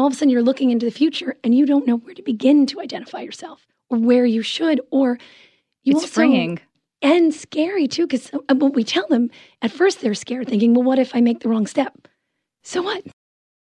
all 0.00 0.06
of 0.06 0.12
a 0.12 0.16
sudden 0.16 0.30
you're 0.30 0.42
looking 0.42 0.70
into 0.70 0.86
the 0.86 0.92
future 0.92 1.36
and 1.44 1.54
you 1.54 1.66
don't 1.66 1.86
know 1.86 1.96
where 1.96 2.14
to 2.14 2.22
begin 2.22 2.66
to 2.66 2.80
identify 2.80 3.20
yourself 3.20 3.66
or 3.88 3.98
where 3.98 4.26
you 4.26 4.42
should 4.42 4.80
or 4.90 5.18
you 5.82 5.92
it's 5.92 6.02
also, 6.02 6.14
freeing 6.14 6.60
and 7.02 7.34
scary 7.34 7.86
too 7.86 8.06
because 8.06 8.30
uh, 8.32 8.54
what 8.54 8.74
we 8.74 8.84
tell 8.84 9.06
them 9.08 9.30
at 9.62 9.70
first 9.70 10.00
they're 10.00 10.14
scared 10.14 10.48
thinking 10.48 10.74
well 10.74 10.84
what 10.84 10.98
if 10.98 11.14
i 11.14 11.20
make 11.20 11.40
the 11.40 11.48
wrong 11.48 11.66
step 11.66 12.08
so 12.62 12.82
what 12.82 13.02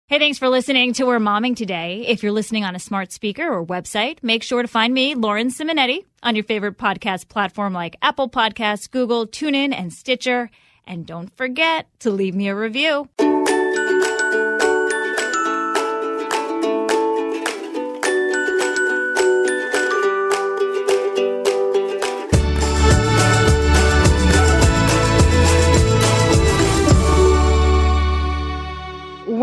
Hey, 0.08 0.20
thanks 0.20 0.38
for 0.38 0.48
listening 0.48 0.92
to 0.92 1.04
We're 1.04 1.18
Momming 1.18 1.56
today. 1.56 2.04
If 2.06 2.22
you're 2.22 2.30
listening 2.30 2.64
on 2.64 2.76
a 2.76 2.78
smart 2.78 3.10
speaker 3.10 3.52
or 3.52 3.66
website, 3.66 4.22
make 4.22 4.44
sure 4.44 4.62
to 4.62 4.68
find 4.68 4.94
me, 4.94 5.16
Lauren 5.16 5.48
Simonetti, 5.48 6.04
on 6.22 6.36
your 6.36 6.44
favorite 6.44 6.78
podcast 6.78 7.26
platform 7.26 7.72
like 7.72 7.96
Apple 8.00 8.30
Podcasts, 8.30 8.88
Google, 8.88 9.26
TuneIn, 9.26 9.74
and 9.74 9.92
Stitcher. 9.92 10.48
And 10.86 11.06
don't 11.06 11.36
forget 11.36 11.88
to 11.98 12.12
leave 12.12 12.36
me 12.36 12.46
a 12.46 12.54
review. 12.54 13.08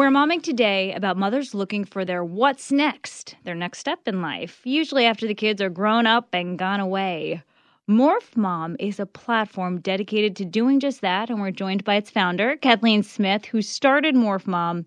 We're 0.04 0.10
momming 0.10 0.44
today 0.44 0.92
about 0.92 1.16
mothers 1.16 1.54
looking 1.54 1.86
for 1.86 2.04
their 2.04 2.26
what's 2.26 2.74
next, 2.74 3.38
their 3.46 3.56
next 3.56 3.80
step 3.80 4.06
in 4.06 4.22
life, 4.22 4.60
usually 4.66 5.06
after 5.06 5.26
the 5.26 5.34
kids 5.34 5.62
are 5.62 5.70
grown 5.70 6.06
up 6.06 6.28
and 6.34 6.60
gone 6.60 6.82
away. 6.82 7.42
Morph 7.90 8.36
Mom 8.36 8.76
is 8.82 9.00
a 9.00 9.06
platform 9.06 9.80
dedicated 9.80 10.36
to 10.36 10.44
doing 10.44 10.82
just 10.82 11.00
that, 11.00 11.30
and 11.30 11.40
we're 11.40 11.52
joined 11.52 11.86
by 11.86 11.96
its 11.96 12.10
founder, 12.10 12.58
Kathleen 12.58 13.02
Smith, 13.02 13.46
who 13.46 13.62
started 13.62 14.14
Morph 14.14 14.46
Mom 14.46 14.86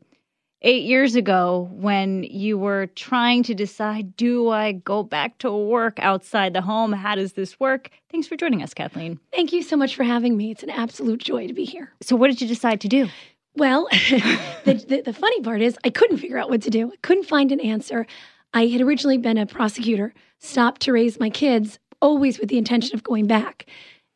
eight 0.60 0.82
years 0.82 1.16
ago 1.16 1.70
when 1.72 2.24
you 2.24 2.58
were 2.58 2.88
trying 2.88 3.42
to 3.44 3.54
decide 3.54 4.18
do 4.18 4.50
I 4.50 4.72
go 4.72 5.02
back 5.02 5.38
to 5.38 5.50
work 5.50 5.98
outside 5.98 6.52
the 6.52 6.60
home? 6.60 6.92
How 6.92 7.14
does 7.14 7.32
this 7.32 7.58
work? 7.58 7.88
Thanks 8.10 8.26
for 8.26 8.36
joining 8.36 8.62
us, 8.62 8.74
Kathleen. 8.74 9.18
thank 9.32 9.54
you 9.54 9.62
so 9.62 9.78
much 9.78 9.96
for 9.96 10.04
having 10.04 10.36
me 10.36 10.51
it's 10.51 10.62
an 10.62 10.68
absolute 10.68 11.20
joy 11.20 11.46
to 11.46 11.54
be 11.54 11.64
here 11.64 11.90
So, 12.02 12.16
what 12.16 12.26
did 12.26 12.42
you 12.42 12.48
decide 12.48 12.82
to 12.82 12.88
do? 12.88 13.08
Well, 13.57 13.88
the, 14.10 14.85
the, 14.88 15.02
the 15.07 15.12
funny 15.12 15.40
part 15.40 15.62
is 15.62 15.79
I 15.85 15.90
couldn't 15.90 16.18
figure 16.18 16.38
out 16.38 16.51
what 16.51 16.62
to 16.62 16.71
do. 16.71 16.93
I 16.93 16.96
couldn't 17.02 17.24
find 17.24 17.51
an 17.52 17.60
answer. 17.60 18.07
I 18.54 18.66
had 18.66 18.80
originally 18.80 19.18
been 19.18 19.38
a 19.38 19.46
prosecutor, 19.46 20.15
stopped 20.38 20.82
to 20.82 20.93
raise 20.93 21.18
my 21.18 21.30
kids, 21.30 21.79
always 22.01 22.38
with 22.38 22.48
the 22.48 22.59
intention 22.59 22.95
of 22.95 23.02
going 23.02 23.26
back, 23.26 23.66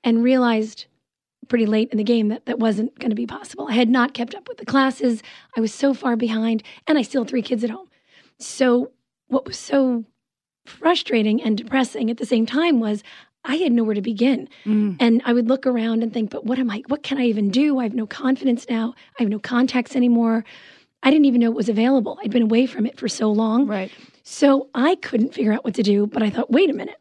and 0.04 0.22
realized 0.22 0.86
pretty 1.48 1.66
late 1.66 1.90
in 1.90 1.98
the 1.98 2.04
game 2.04 2.28
that 2.28 2.46
that 2.46 2.58
wasn't 2.58 2.96
going 2.98 3.10
to 3.10 3.16
be 3.16 3.26
possible. 3.26 3.66
I 3.68 3.74
had 3.74 3.88
not 3.88 4.14
kept 4.14 4.34
up 4.34 4.48
with 4.48 4.58
the 4.58 4.66
classes. 4.66 5.22
I 5.56 5.60
was 5.60 5.74
so 5.74 5.94
far 5.94 6.16
behind, 6.16 6.62
and 6.86 6.96
I 6.96 7.02
still 7.02 7.22
had 7.22 7.30
three 7.30 7.42
kids 7.42 7.64
at 7.64 7.70
home. 7.70 7.88
So, 8.38 8.92
what 9.28 9.46
was 9.46 9.58
so 9.58 10.04
frustrating 10.64 11.42
and 11.42 11.56
depressing 11.56 12.10
at 12.10 12.18
the 12.18 12.26
same 12.26 12.46
time 12.46 12.80
was 12.80 13.02
I 13.44 13.56
had 13.56 13.72
nowhere 13.72 13.94
to 13.94 14.02
begin. 14.02 14.48
Mm. 14.64 14.96
And 15.00 15.22
I 15.24 15.32
would 15.32 15.48
look 15.48 15.66
around 15.66 16.02
and 16.02 16.12
think, 16.12 16.30
but 16.30 16.44
what 16.44 16.58
am 16.58 16.70
I, 16.70 16.82
what 16.88 17.02
can 17.02 17.18
I 17.18 17.24
even 17.24 17.50
do? 17.50 17.78
I 17.78 17.84
have 17.84 17.94
no 17.94 18.06
confidence 18.06 18.66
now. 18.68 18.94
I 19.18 19.22
have 19.22 19.30
no 19.30 19.38
contacts 19.38 19.96
anymore. 19.96 20.44
I 21.02 21.10
didn't 21.10 21.24
even 21.24 21.40
know 21.40 21.50
it 21.50 21.56
was 21.56 21.68
available. 21.68 22.18
I'd 22.22 22.30
been 22.30 22.42
away 22.42 22.66
from 22.66 22.84
it 22.84 22.98
for 22.98 23.08
so 23.08 23.30
long. 23.32 23.66
Right. 23.66 23.90
So 24.22 24.68
I 24.74 24.96
couldn't 24.96 25.34
figure 25.34 25.52
out 25.52 25.64
what 25.64 25.74
to 25.74 25.82
do, 25.82 26.06
but 26.06 26.22
I 26.22 26.30
thought, 26.30 26.50
wait 26.50 26.68
a 26.68 26.74
minute. 26.74 26.98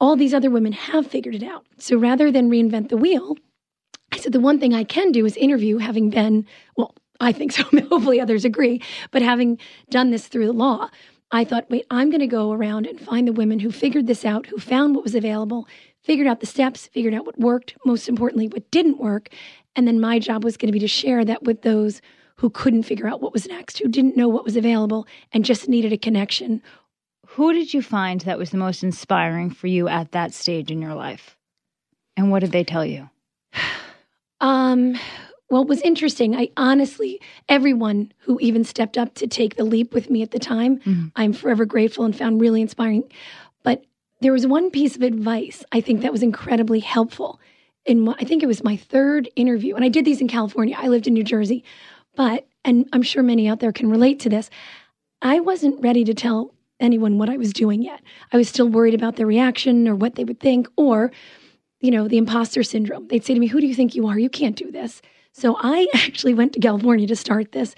All 0.00 0.16
these 0.16 0.34
other 0.34 0.50
women 0.50 0.72
have 0.72 1.06
figured 1.06 1.34
it 1.34 1.42
out. 1.42 1.66
So 1.78 1.96
rather 1.98 2.32
than 2.32 2.50
reinvent 2.50 2.88
the 2.88 2.96
wheel, 2.96 3.36
I 4.12 4.18
said, 4.18 4.32
the 4.32 4.40
one 4.40 4.58
thing 4.58 4.74
I 4.74 4.84
can 4.84 5.12
do 5.12 5.26
is 5.26 5.36
interview, 5.36 5.78
having 5.78 6.10
been, 6.10 6.46
well, 6.76 6.94
I 7.20 7.32
think 7.32 7.52
so. 7.52 7.62
Hopefully 7.90 8.20
others 8.20 8.44
agree. 8.44 8.82
But 9.10 9.22
having 9.22 9.58
done 9.90 10.10
this 10.10 10.26
through 10.26 10.46
the 10.46 10.52
law, 10.52 10.88
I 11.34 11.44
thought, 11.44 11.68
wait, 11.68 11.84
I'm 11.90 12.10
going 12.10 12.20
to 12.20 12.28
go 12.28 12.52
around 12.52 12.86
and 12.86 13.00
find 13.00 13.26
the 13.26 13.32
women 13.32 13.58
who 13.58 13.72
figured 13.72 14.06
this 14.06 14.24
out, 14.24 14.46
who 14.46 14.58
found 14.58 14.94
what 14.94 15.02
was 15.02 15.16
available, 15.16 15.66
figured 16.00 16.28
out 16.28 16.38
the 16.38 16.46
steps, 16.46 16.86
figured 16.86 17.12
out 17.12 17.26
what 17.26 17.40
worked, 17.40 17.74
most 17.84 18.08
importantly, 18.08 18.46
what 18.46 18.70
didn't 18.70 19.00
work. 19.00 19.30
And 19.74 19.88
then 19.88 20.00
my 20.00 20.20
job 20.20 20.44
was 20.44 20.56
going 20.56 20.68
to 20.68 20.72
be 20.72 20.78
to 20.78 20.86
share 20.86 21.24
that 21.24 21.42
with 21.42 21.62
those 21.62 22.00
who 22.36 22.50
couldn't 22.50 22.84
figure 22.84 23.08
out 23.08 23.20
what 23.20 23.32
was 23.32 23.48
next, 23.48 23.80
who 23.80 23.88
didn't 23.88 24.16
know 24.16 24.28
what 24.28 24.44
was 24.44 24.54
available 24.54 25.08
and 25.32 25.44
just 25.44 25.68
needed 25.68 25.92
a 25.92 25.98
connection. 25.98 26.62
Who 27.26 27.52
did 27.52 27.74
you 27.74 27.82
find 27.82 28.20
that 28.20 28.38
was 28.38 28.50
the 28.50 28.56
most 28.56 28.84
inspiring 28.84 29.50
for 29.50 29.66
you 29.66 29.88
at 29.88 30.12
that 30.12 30.32
stage 30.32 30.70
in 30.70 30.80
your 30.80 30.94
life? 30.94 31.36
And 32.16 32.30
what 32.30 32.40
did 32.40 32.52
they 32.52 32.64
tell 32.64 32.84
you? 32.84 33.10
Um, 34.40 34.98
well, 35.54 35.62
it 35.62 35.68
was 35.68 35.80
interesting. 35.82 36.34
I 36.34 36.48
honestly, 36.56 37.20
everyone 37.48 38.10
who 38.18 38.40
even 38.40 38.64
stepped 38.64 38.98
up 38.98 39.14
to 39.14 39.28
take 39.28 39.54
the 39.54 39.62
leap 39.62 39.94
with 39.94 40.10
me 40.10 40.20
at 40.20 40.32
the 40.32 40.40
time, 40.40 40.80
Mhm. 40.80 41.12
I'm 41.14 41.32
forever 41.32 41.64
grateful 41.64 42.04
and 42.04 42.14
found 42.14 42.40
really 42.40 42.60
inspiring. 42.60 43.04
But 43.62 43.84
there 44.20 44.32
was 44.32 44.48
one 44.48 44.72
piece 44.72 44.96
of 44.96 45.02
advice 45.02 45.62
I 45.70 45.80
think 45.80 46.00
that 46.00 46.10
was 46.10 46.24
incredibly 46.24 46.80
helpful. 46.80 47.38
In 47.86 48.08
I 48.08 48.24
think 48.24 48.42
it 48.42 48.48
was 48.48 48.64
my 48.64 48.74
third 48.74 49.28
interview, 49.36 49.76
and 49.76 49.84
I 49.84 49.88
did 49.88 50.04
these 50.04 50.20
in 50.20 50.26
California. 50.26 50.74
I 50.76 50.88
lived 50.88 51.06
in 51.06 51.14
New 51.14 51.22
Jersey, 51.22 51.62
but 52.16 52.48
and 52.64 52.88
I'm 52.92 53.02
sure 53.02 53.22
many 53.22 53.46
out 53.46 53.60
there 53.60 53.70
can 53.70 53.88
relate 53.88 54.18
to 54.20 54.28
this. 54.28 54.50
I 55.22 55.38
wasn't 55.38 55.80
ready 55.80 56.02
to 56.02 56.14
tell 56.14 56.52
anyone 56.80 57.16
what 57.16 57.30
I 57.30 57.36
was 57.36 57.52
doing 57.52 57.80
yet. 57.80 58.00
I 58.32 58.38
was 58.38 58.48
still 58.48 58.68
worried 58.68 58.94
about 58.94 59.14
their 59.14 59.26
reaction 59.28 59.86
or 59.86 59.94
what 59.94 60.16
they 60.16 60.24
would 60.24 60.40
think, 60.40 60.66
or 60.76 61.12
you 61.80 61.92
know, 61.92 62.08
the 62.08 62.16
imposter 62.18 62.64
syndrome. 62.64 63.06
They'd 63.06 63.24
say 63.24 63.34
to 63.34 63.40
me, 63.40 63.46
Who 63.46 63.60
do 63.60 63.68
you 63.68 63.74
think 63.76 63.94
you 63.94 64.08
are? 64.08 64.18
You 64.18 64.30
can't 64.30 64.56
do 64.56 64.72
this. 64.72 65.00
So 65.34 65.56
I 65.58 65.88
actually 65.94 66.32
went 66.32 66.54
to 66.54 66.60
California 66.60 67.06
to 67.08 67.16
start 67.16 67.52
this. 67.52 67.74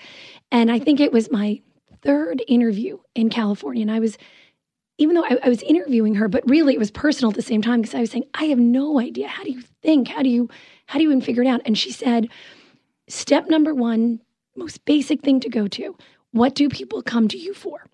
And 0.53 0.71
I 0.71 0.79
think 0.79 1.01
it 1.01 1.13
was 1.13 1.31
my 1.33 1.61
third 2.03 2.43
interview 2.47 2.99
in 3.15 3.31
California. 3.31 3.83
And 3.83 3.91
I 3.91 3.99
was, 3.99 4.17
even 4.99 5.17
though 5.17 5.25
I, 5.25 5.39
I 5.43 5.49
was 5.49 5.63
interviewing 5.63 6.15
her, 6.15 6.29
but 6.29 6.49
really 6.49 6.75
it 6.75 6.79
was 6.79 6.91
personal 6.91 7.31
at 7.31 7.37
the 7.37 7.43
same 7.43 7.63
time 7.63 7.81
because 7.81 7.95
I 7.95 8.01
was 8.01 8.11
saying, 8.11 8.27
I 8.35 8.45
have 8.45 8.59
no 8.59 9.01
idea. 9.01 9.27
How 9.27 9.43
do 9.43 9.51
you 9.51 9.63
think? 9.83 10.09
How 10.09 10.23
do 10.23 10.29
you, 10.29 10.49
how 10.87 10.99
do 10.99 11.03
you 11.03 11.11
even 11.11 11.21
figure 11.21 11.43
it 11.43 11.49
out? 11.49 11.63
And 11.65 11.77
she 11.77 11.91
said, 11.91 12.29
Step 13.09 13.49
number 13.49 13.73
one, 13.73 14.21
most 14.57 14.85
basic 14.85 15.23
thing 15.23 15.39
to 15.41 15.49
go 15.49 15.69
to. 15.69 15.97
What 16.33 16.57
do 16.57 16.69
people 16.69 17.03
come 17.03 17.29
to 17.29 17.39
you 17.39 17.55
for? 17.55 17.87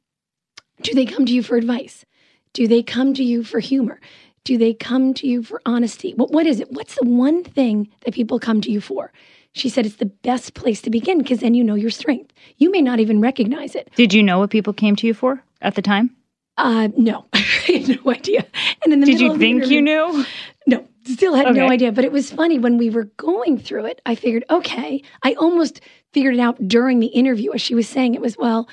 Do 0.80 0.94
they 0.94 1.04
come 1.04 1.26
to 1.26 1.32
you 1.32 1.42
for 1.42 1.56
advice? 1.56 2.06
Do 2.54 2.66
they 2.66 2.82
come 2.82 3.12
to 3.14 3.22
you 3.22 3.44
for 3.44 3.60
humor? 3.60 4.00
Do 4.44 4.56
they 4.56 4.72
come 4.72 5.12
to 5.14 5.26
you 5.26 5.42
for 5.42 5.60
honesty? 5.66 6.14
What, 6.14 6.32
what 6.32 6.46
is 6.46 6.60
it? 6.60 6.72
What's 6.72 6.94
the 6.96 7.06
one 7.06 7.44
thing 7.44 7.88
that 8.04 8.14
people 8.14 8.40
come 8.40 8.60
to 8.62 8.70
you 8.70 8.80
for? 8.80 9.12
She 9.52 9.68
said 9.68 9.84
it's 9.84 9.96
the 9.96 10.06
best 10.06 10.54
place 10.54 10.80
to 10.82 10.90
begin 10.90 11.18
because 11.18 11.40
then 11.40 11.54
you 11.54 11.62
know 11.62 11.74
your 11.74 11.90
strength. 11.90 12.32
You 12.56 12.70
may 12.70 12.80
not 12.80 13.00
even 13.00 13.20
recognize 13.20 13.74
it. 13.74 13.90
Did 13.96 14.14
you 14.14 14.22
know 14.22 14.38
what 14.38 14.50
people 14.50 14.72
came 14.72 14.96
to 14.96 15.06
you 15.06 15.14
for 15.14 15.42
at 15.60 15.74
the 15.74 15.82
time? 15.82 16.16
Uh, 16.56 16.88
no, 16.96 17.26
I 17.32 17.38
had 17.38 17.88
no 18.04 18.12
idea. 18.12 18.46
And 18.84 18.92
in 18.92 19.00
the 19.00 19.06
Did 19.06 19.20
you 19.20 19.36
think 19.36 19.66
you 19.66 19.82
knew? 19.82 20.24
No, 20.66 20.86
still 21.04 21.34
had 21.34 21.54
no 21.54 21.68
idea. 21.68 21.92
But 21.92 22.04
it 22.04 22.12
was 22.12 22.30
funny 22.30 22.58
when 22.58 22.78
we 22.78 22.90
were 22.90 23.04
going 23.16 23.58
through 23.58 23.86
it. 23.86 24.00
I 24.06 24.14
figured, 24.14 24.44
okay, 24.50 25.02
I 25.22 25.34
almost 25.34 25.80
figured 26.12 26.34
it 26.34 26.40
out 26.40 26.68
during 26.68 27.00
the 27.00 27.06
interview 27.08 27.52
as 27.52 27.60
she 27.60 27.74
was 27.74 27.88
saying 27.88 28.14
it 28.14 28.20
was, 28.20 28.36
well, 28.36 28.68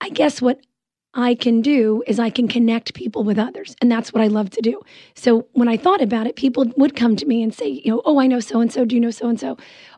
I 0.00 0.10
guess 0.10 0.42
what 0.42 0.60
I 1.14 1.34
can 1.34 1.62
do 1.62 2.02
is 2.06 2.18
I 2.18 2.28
can 2.28 2.46
connect 2.46 2.92
people 2.92 3.24
with 3.24 3.38
others. 3.38 3.74
And 3.80 3.90
that's 3.90 4.12
what 4.12 4.22
I 4.22 4.26
love 4.26 4.50
to 4.50 4.60
do. 4.60 4.82
So 5.14 5.46
when 5.52 5.68
I 5.68 5.78
thought 5.78 6.02
about 6.02 6.26
it, 6.26 6.36
people 6.36 6.66
would 6.76 6.94
come 6.94 7.16
to 7.16 7.24
me 7.24 7.42
and 7.42 7.54
say, 7.54 7.68
you 7.68 7.90
know, 7.90 8.02
oh, 8.04 8.20
I 8.20 8.26
know 8.26 8.40
so 8.40 8.60
and 8.60 8.70
so. 8.70 8.84
Do 8.84 8.94
you 8.94 9.00
know 9.00 9.10
so 9.10 9.28
and 9.28 9.40
so? 9.40 9.56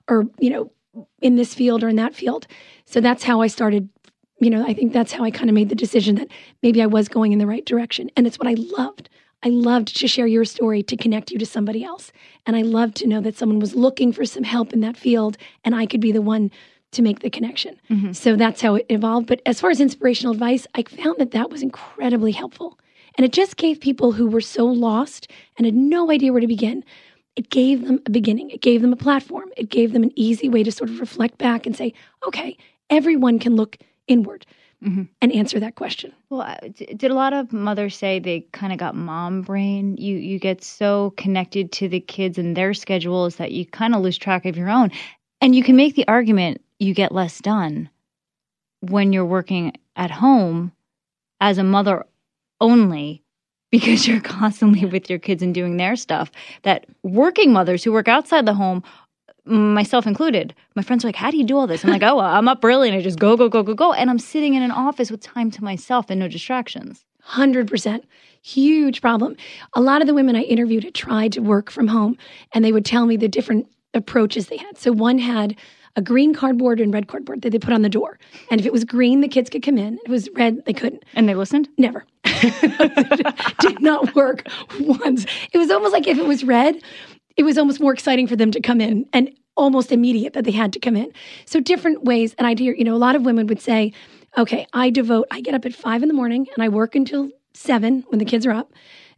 Or, 0.09 0.27
you 0.39 0.51
know, 0.51 0.71
in 1.21 1.37
this 1.37 1.55
field 1.55 1.85
or 1.85 1.89
in 1.89 1.97
that 1.97 2.15
field. 2.15 2.47
So 2.87 3.01
that's 3.01 3.25
how 3.25 3.41
I 3.41 3.47
started. 3.47 3.89
You 4.41 4.51
know, 4.51 4.65
I 4.67 4.73
think 4.73 4.93
that's 4.93 5.13
how 5.13 5.25
I 5.25 5.31
kind 5.31 5.51
of 5.51 5.55
made 5.55 5.69
the 5.69 5.75
decision 5.75 6.15
that 6.17 6.29
maybe 6.63 6.81
I 6.81 6.87
was 6.87 7.09
going 7.09 7.33
in 7.33 7.39
the 7.39 7.47
right 7.47 7.65
direction. 7.65 8.11
And 8.17 8.27
it's 8.27 8.39
what 8.39 8.49
I 8.49 8.55
loved. 8.55 9.09
I 9.43 9.51
loved 9.51 9.97
to 9.99 10.09
share 10.09 10.27
your 10.27 10.45
story 10.45 10.83
to 10.85 10.97
connect 10.97 11.31
you 11.31 11.39
to 11.39 11.47
somebody 11.47 11.85
else. 11.85 12.11
And 12.47 12.57
I 12.57 12.63
loved 12.63 12.97
to 12.97 13.07
know 13.07 13.21
that 13.21 13.37
someone 13.37 13.61
was 13.61 13.75
looking 13.75 14.13
for 14.13 14.25
some 14.25 14.45
help 14.45 14.73
in 14.73 14.81
that 14.81 14.97
field 14.97 15.37
and 15.65 15.75
I 15.75 15.87
could 15.87 16.01
be 16.01 16.13
the 16.13 16.23
one 16.23 16.51
to 16.93 17.03
make 17.03 17.21
the 17.21 17.31
connection. 17.31 17.77
Mhm. 17.91 18.17
So 18.17 18.35
that's 18.35 18.63
how 18.63 18.77
it 18.77 18.87
evolved. 18.89 19.27
But 19.27 19.43
as 19.45 19.61
far 19.61 19.71
as 19.71 19.81
inspirational 19.81 20.33
advice, 20.33 20.67
I 20.75 20.83
found 20.83 21.19
that 21.19 21.33
that 21.33 21.51
was 21.51 21.63
incredibly 21.63 22.33
helpful. 22.33 22.79
And 23.17 23.25
it 23.25 23.33
just 23.33 23.57
gave 23.57 23.81
people 23.81 24.13
who 24.13 24.27
were 24.27 24.41
so 24.41 24.65
lost 24.67 25.29
and 25.57 25.67
had 25.67 25.75
no 25.75 26.11
idea 26.11 26.33
where 26.33 26.41
to 26.41 26.47
begin, 26.47 26.85
it 27.39 27.51
gave 27.51 27.87
them 27.87 28.01
a 28.05 28.11
beginning. 28.11 28.51
It 28.51 28.61
gave 28.61 28.83
them 28.83 28.93
a 28.93 28.97
platform. 28.97 29.51
It 29.57 29.71
gave 29.71 29.93
them 29.93 30.03
an 30.03 30.11
easy 30.17 30.49
way 30.49 30.65
to 30.65 30.73
sort 30.73 30.91
of 30.91 30.99
reflect 30.99 31.39
back 31.39 31.67
and 31.67 31.77
say, 31.77 31.95
okay, 32.27 32.57
everyone 32.91 33.39
can 33.39 33.55
look 33.55 33.79
inward 34.09 34.45
Mhm. 34.83 35.09
and 35.23 35.33
answer 35.33 35.61
that 35.61 35.77
question. 35.77 36.13
Well, 36.31 36.41
uh, 36.41 36.57
did 36.75 37.13
a 37.13 37.15
lot 37.15 37.33
of 37.33 37.53
mothers 37.53 37.95
say 37.97 38.19
they 38.19 38.41
kind 38.53 38.73
of 38.73 38.79
got 38.81 38.97
mom 38.97 39.43
brain? 39.43 39.97
You 39.97 40.17
you 40.17 40.41
get 40.41 40.65
so 40.65 41.13
connected 41.17 41.71
to 41.73 41.89
the 41.89 42.01
kids 42.01 42.39
and 42.39 42.57
their 42.57 42.75
schedules 42.75 43.37
that 43.37 43.53
you 43.53 43.65
kind 43.67 43.95
of 43.95 44.03
lose 44.03 44.19
track 44.19 44.45
of 44.45 44.57
your 44.57 44.69
own. 44.69 44.91
And 45.41 45.55
you 45.55 45.63
can 45.63 45.77
make 45.77 45.95
the 45.95 46.09
argument 46.09 46.61
you 46.81 46.93
get 46.93 47.13
less 47.13 47.39
done 47.39 47.89
when 48.81 49.13
you're 49.13 49.25
working 49.25 49.75
at 49.95 50.11
home 50.11 50.73
as 51.41 51.59
a 51.59 51.65
mother 51.65 52.05
only 52.61 53.23
because 53.71 54.07
you're 54.07 54.21
constantly 54.21 54.85
with 54.85 55.11
your 55.11 55.19
kids 55.19 55.43
and 55.43 55.55
doing 55.55 55.77
their 55.77 55.97
stuff. 55.97 56.31
That 56.63 56.87
working 57.03 57.53
mothers 57.53 57.85
who 57.85 57.93
work 57.93 58.09
outside 58.09 58.47
the 58.47 58.55
home 58.55 58.83
myself 59.45 60.07
included. 60.07 60.55
My 60.77 60.83
friends 60.83 61.05
are 61.05 61.09
like, 61.09 61.17
"How 61.17 61.31
do 61.31 61.39
you 61.39 61.45
do 61.45 61.57
all 61.57 61.67
this?" 61.67 61.85
I'm 61.85 61.91
like, 61.91 62.03
"Oh, 62.03 62.17
well, 62.17 62.27
I'm 62.27 62.49
up 62.49 62.65
early 62.65 62.89
and 62.89 62.97
I 62.97 63.01
just 63.01 63.19
go, 63.19 63.37
go, 63.37 63.49
go, 63.49 63.63
go, 63.63 63.75
go," 63.75 63.93
and 63.93 64.11
I'm 64.11 64.19
sitting 64.19 64.55
in 64.55 64.63
an 64.63 64.71
office 64.71 65.11
with 65.11 65.23
time 65.23 65.51
to 65.53 65.65
myself 65.65 66.07
and 66.11 66.21
no 66.21 66.29
distractions. 66.29 67.05
100%. 67.27 68.03
Huge 68.43 69.01
problem. 69.01 69.37
A 69.75 69.81
lot 69.81 70.01
of 70.01 70.07
the 70.07 70.15
women 70.15 70.37
I 70.37 70.43
interviewed 70.43 70.85
had 70.85 70.95
tried 70.95 71.33
to 71.33 71.41
work 71.41 71.71
from 71.71 71.89
home 71.89 72.17
and 72.53 72.65
they 72.65 72.73
would 72.73 72.85
tell 72.85 73.07
me 73.07 73.17
the 73.17 73.29
different 73.29 73.67
approaches 73.95 74.47
they 74.47 74.57
had. 74.57 74.79
So 74.79 74.93
one 74.93 75.19
had 75.19 75.57
a 75.99 76.01
green 76.01 76.33
cardboard 76.33 76.79
and 76.81 76.95
red 76.95 77.09
cardboard 77.09 77.43
that 77.43 77.51
they 77.51 77.59
put 77.59 77.73
on 77.73 77.83
the 77.83 77.89
door. 77.89 78.21
And 78.53 78.61
if 78.61 78.67
it 78.67 78.73
was 78.73 78.85
green, 78.85 79.21
the 79.21 79.27
kids 79.27 79.51
could 79.51 79.65
come 79.65 79.77
in. 79.77 79.95
If 79.95 80.05
it 80.05 80.11
was 80.11 80.29
red, 80.37 80.65
they 80.65 80.73
couldn't. 80.73 81.05
And 81.15 81.29
they 81.29 81.35
listened? 81.35 81.69
Never. 81.77 82.05
Did 83.61 83.81
not 83.81 84.15
work 84.15 84.47
once. 84.79 85.27
It 85.53 85.59
was 85.59 85.73
almost 85.73 85.93
like 85.93 86.07
if 86.07 86.17
it 86.17 86.25
was 86.25 86.45
red, 86.45 86.81
it 87.37 87.43
was 87.43 87.59
almost 87.59 87.81
more 87.81 87.93
exciting 87.93 88.29
for 88.29 88.37
them 88.37 88.53
to 88.53 88.61
come 88.61 88.81
in 88.81 89.07
and 89.13 89.37
almost 89.57 89.91
immediate 89.91 90.35
that 90.35 90.45
they 90.45 90.53
had 90.53 90.73
to 90.75 90.79
come 90.79 90.95
in. 90.95 91.13
So 91.47 91.59
different 91.59 92.05
ways. 92.05 92.33
And 92.39 92.47
I'd 92.47 92.61
hear, 92.61 92.75
you 92.75 92.85
know, 92.85 92.95
a 92.95 92.97
lot 92.97 93.17
of 93.17 93.23
women 93.23 93.49
would 93.49 93.61
say, 93.61 93.93
okay, 94.37 94.69
I 94.73 94.91
devote, 94.91 95.27
I 95.33 95.41
get 95.41 95.55
up 95.55 95.67
at 95.67 95.75
five 95.75 96.03
in 96.03 96.09
the 96.09 96.15
morning 96.15 96.47
and 96.55 96.63
I 96.63 96.69
work 96.69 96.95
until 96.95 97.29
seven 97.55 98.05
when 98.07 98.21
the 98.21 98.25
kids 98.25 98.47
are 98.47 98.53
up. 98.53 98.73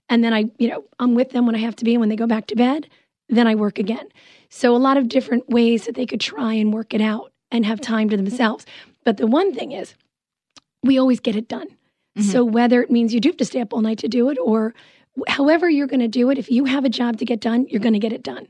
And 0.08 0.24
then 0.24 0.32
I, 0.32 0.46
you 0.56 0.68
know, 0.68 0.84
I'm 0.98 1.14
with 1.14 1.32
them 1.32 1.44
when 1.44 1.54
I 1.54 1.58
have 1.58 1.76
to 1.76 1.84
be. 1.84 1.92
And 1.92 2.00
when 2.00 2.08
they 2.08 2.16
go 2.16 2.26
back 2.26 2.46
to 2.46 2.56
bed, 2.56 2.88
then 3.28 3.46
I 3.46 3.54
work 3.54 3.78
again. 3.78 4.08
So 4.50 4.75
a 4.75 4.79
lot 4.79 4.97
of 4.97 5.08
different 5.08 5.49
ways 5.49 5.87
that 5.87 5.94
they 5.94 6.06
could 6.06 6.20
try 6.20 6.55
and 6.55 6.75
work 6.75 6.93
it 6.93 7.00
out 7.00 7.32
and 7.50 7.64
have 7.64 7.81
time 7.81 8.11
to 8.11 8.17
themselves. 8.17 8.67
But 9.05 9.17
the 9.17 9.26
one 9.26 9.55
thing 9.55 9.73
is, 9.73 9.94
we 10.82 10.99
always 10.99 11.20
get 11.20 11.37
it 11.37 11.49
done. 11.49 11.69
Mm-hmm. 11.69 12.23
So 12.23 12.44
whether 12.44 12.82
it 12.82 12.91
means 12.91 13.14
you 13.14 13.20
do 13.20 13.31
have 13.31 13.37
to 13.38 13.44
stay 13.44 13.61
up 13.61 13.73
all 13.73 13.81
night 13.81 13.99
to 13.99 14.08
do 14.08 14.29
it 14.31 14.38
or 14.43 14.75
however 15.29 15.69
you're 15.69 15.87
going 15.87 16.00
to 16.00 16.08
do 16.08 16.31
it, 16.31 16.38
if 16.38 16.50
you 16.50 16.64
have 16.64 16.85
a 16.85 16.88
job 16.88 17.19
to 17.19 17.25
get 17.25 17.41
done, 17.41 17.67
you're 17.69 17.81
going 17.81 17.94
to 17.94 17.99
get 17.99 18.12
it 18.12 18.23
done. 18.23 18.49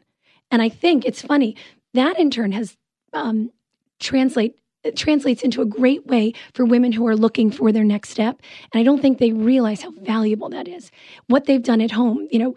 And 0.50 0.62
I 0.62 0.68
think 0.68 1.04
it's 1.04 1.22
funny 1.22 1.56
that 1.94 2.18
in 2.18 2.30
turn 2.30 2.52
has 2.52 2.76
um, 3.12 3.50
translate 3.98 4.56
it 4.82 4.96
translates 4.96 5.42
into 5.42 5.60
a 5.60 5.66
great 5.66 6.06
way 6.06 6.32
for 6.54 6.64
women 6.64 6.92
who 6.92 7.06
are 7.06 7.16
looking 7.16 7.50
for 7.50 7.70
their 7.70 7.84
next 7.84 8.08
step. 8.08 8.40
And 8.72 8.80
I 8.80 8.82
don't 8.82 9.02
think 9.02 9.18
they 9.18 9.32
realize 9.32 9.82
how 9.82 9.90
valuable 9.90 10.48
that 10.48 10.66
is. 10.66 10.90
What 11.26 11.44
they've 11.44 11.62
done 11.62 11.82
at 11.82 11.90
home, 11.90 12.26
you 12.30 12.38
know, 12.38 12.54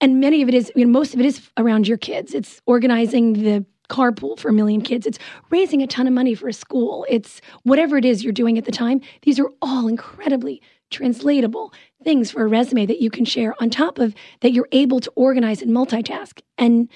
and 0.00 0.20
many 0.20 0.42
of 0.42 0.48
it 0.48 0.54
is, 0.54 0.72
you 0.74 0.84
know, 0.84 0.90
most 0.90 1.14
of 1.14 1.20
it 1.20 1.26
is 1.26 1.50
around 1.56 1.86
your 1.86 1.98
kids. 1.98 2.34
It's 2.34 2.60
organizing 2.66 3.34
the 3.34 3.64
carpool 3.88 4.38
for 4.38 4.48
a 4.48 4.52
million 4.52 4.80
kids. 4.80 5.06
It's 5.06 5.18
raising 5.50 5.82
a 5.82 5.86
ton 5.86 6.06
of 6.06 6.12
money 6.12 6.34
for 6.34 6.48
a 6.48 6.52
school. 6.52 7.04
It's 7.08 7.40
whatever 7.64 7.98
it 7.98 8.04
is 8.04 8.22
you're 8.22 8.32
doing 8.32 8.56
at 8.56 8.64
the 8.64 8.72
time. 8.72 9.00
These 9.22 9.38
are 9.38 9.50
all 9.60 9.88
incredibly 9.88 10.62
translatable 10.90 11.72
things 12.02 12.30
for 12.30 12.44
a 12.44 12.48
resume 12.48 12.86
that 12.86 13.00
you 13.00 13.10
can 13.10 13.24
share 13.24 13.54
on 13.60 13.68
top 13.68 13.98
of 13.98 14.14
that 14.40 14.52
you're 14.52 14.68
able 14.72 15.00
to 15.00 15.10
organize 15.16 15.60
and 15.60 15.70
multitask. 15.70 16.40
And 16.56 16.88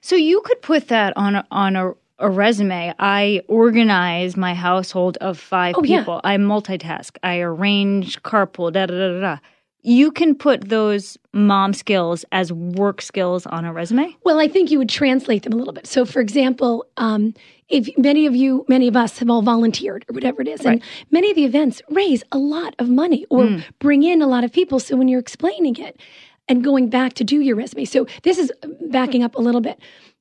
so 0.00 0.16
you 0.16 0.40
could 0.44 0.60
put 0.60 0.88
that 0.88 1.16
on 1.16 1.36
a, 1.36 1.46
on 1.50 1.76
a 1.76 1.94
a 2.20 2.30
resume. 2.30 2.94
I 2.98 3.42
organize 3.48 4.36
my 4.36 4.54
household 4.54 5.18
of 5.20 5.38
five 5.38 5.74
oh, 5.76 5.82
people. 5.82 6.20
Yeah. 6.24 6.30
I 6.30 6.36
multitask. 6.36 7.16
I 7.22 7.40
arrange 7.40 8.22
carpool. 8.22 8.72
Da 8.72 8.86
da 8.86 8.94
da 8.94 9.20
da. 9.20 9.38
You 9.86 10.10
can 10.10 10.34
put 10.34 10.70
those 10.70 11.18
mom 11.34 11.74
skills 11.74 12.24
as 12.32 12.50
work 12.50 13.02
skills 13.02 13.44
on 13.44 13.66
a 13.66 13.72
resume. 13.72 14.16
Well, 14.24 14.40
I 14.40 14.48
think 14.48 14.70
you 14.70 14.78
would 14.78 14.88
translate 14.88 15.42
them 15.42 15.52
a 15.52 15.56
little 15.56 15.74
bit. 15.74 15.86
So, 15.86 16.06
for 16.06 16.20
example, 16.20 16.86
um, 16.96 17.34
if 17.68 17.90
many 17.98 18.24
of 18.24 18.34
you, 18.34 18.64
many 18.66 18.88
of 18.88 18.96
us 18.96 19.18
have 19.18 19.28
all 19.28 19.42
volunteered 19.42 20.06
or 20.08 20.14
whatever 20.14 20.40
it 20.40 20.48
is, 20.48 20.64
right. 20.64 20.72
and 20.72 20.82
many 21.10 21.30
of 21.30 21.36
the 21.36 21.44
events 21.44 21.82
raise 21.90 22.24
a 22.32 22.38
lot 22.38 22.74
of 22.78 22.88
money 22.88 23.26
or 23.28 23.44
mm. 23.44 23.64
bring 23.78 24.02
in 24.02 24.22
a 24.22 24.26
lot 24.26 24.42
of 24.42 24.52
people. 24.52 24.80
So 24.80 24.96
when 24.96 25.06
you're 25.06 25.20
explaining 25.20 25.76
it 25.76 26.00
and 26.48 26.64
going 26.64 26.88
back 26.88 27.12
to 27.14 27.24
do 27.24 27.40
your 27.40 27.56
resume, 27.56 27.84
so 27.84 28.06
this 28.22 28.38
is 28.38 28.50
backing 28.90 29.22
up 29.22 29.34
a 29.34 29.40
little 29.40 29.60
bit 29.60 29.78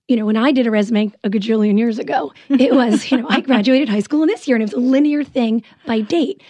you 0.08 0.18
know, 0.18 0.26
when 0.26 0.36
I 0.36 0.52
did 0.52 0.68
a 0.68 0.72
resume 0.72 1.14
a 1.24 1.30
gajillion 1.30 1.78
years 1.78 1.98
ago, 1.98 2.34
it 2.50 2.74
was, 2.74 3.10
you 3.10 3.18
know, 3.18 3.28
I 3.30 3.40
graduated 3.42 3.88
high 3.88 4.02
school 4.02 4.22
in 4.22 4.28
this 4.28 4.48
year 4.48 4.58
and 4.58 4.62
it 4.62 4.66
was 4.66 4.74
a 4.74 4.86
linear 4.86 5.24
thing 5.24 5.64
by 5.86 6.02
date. 6.02 6.42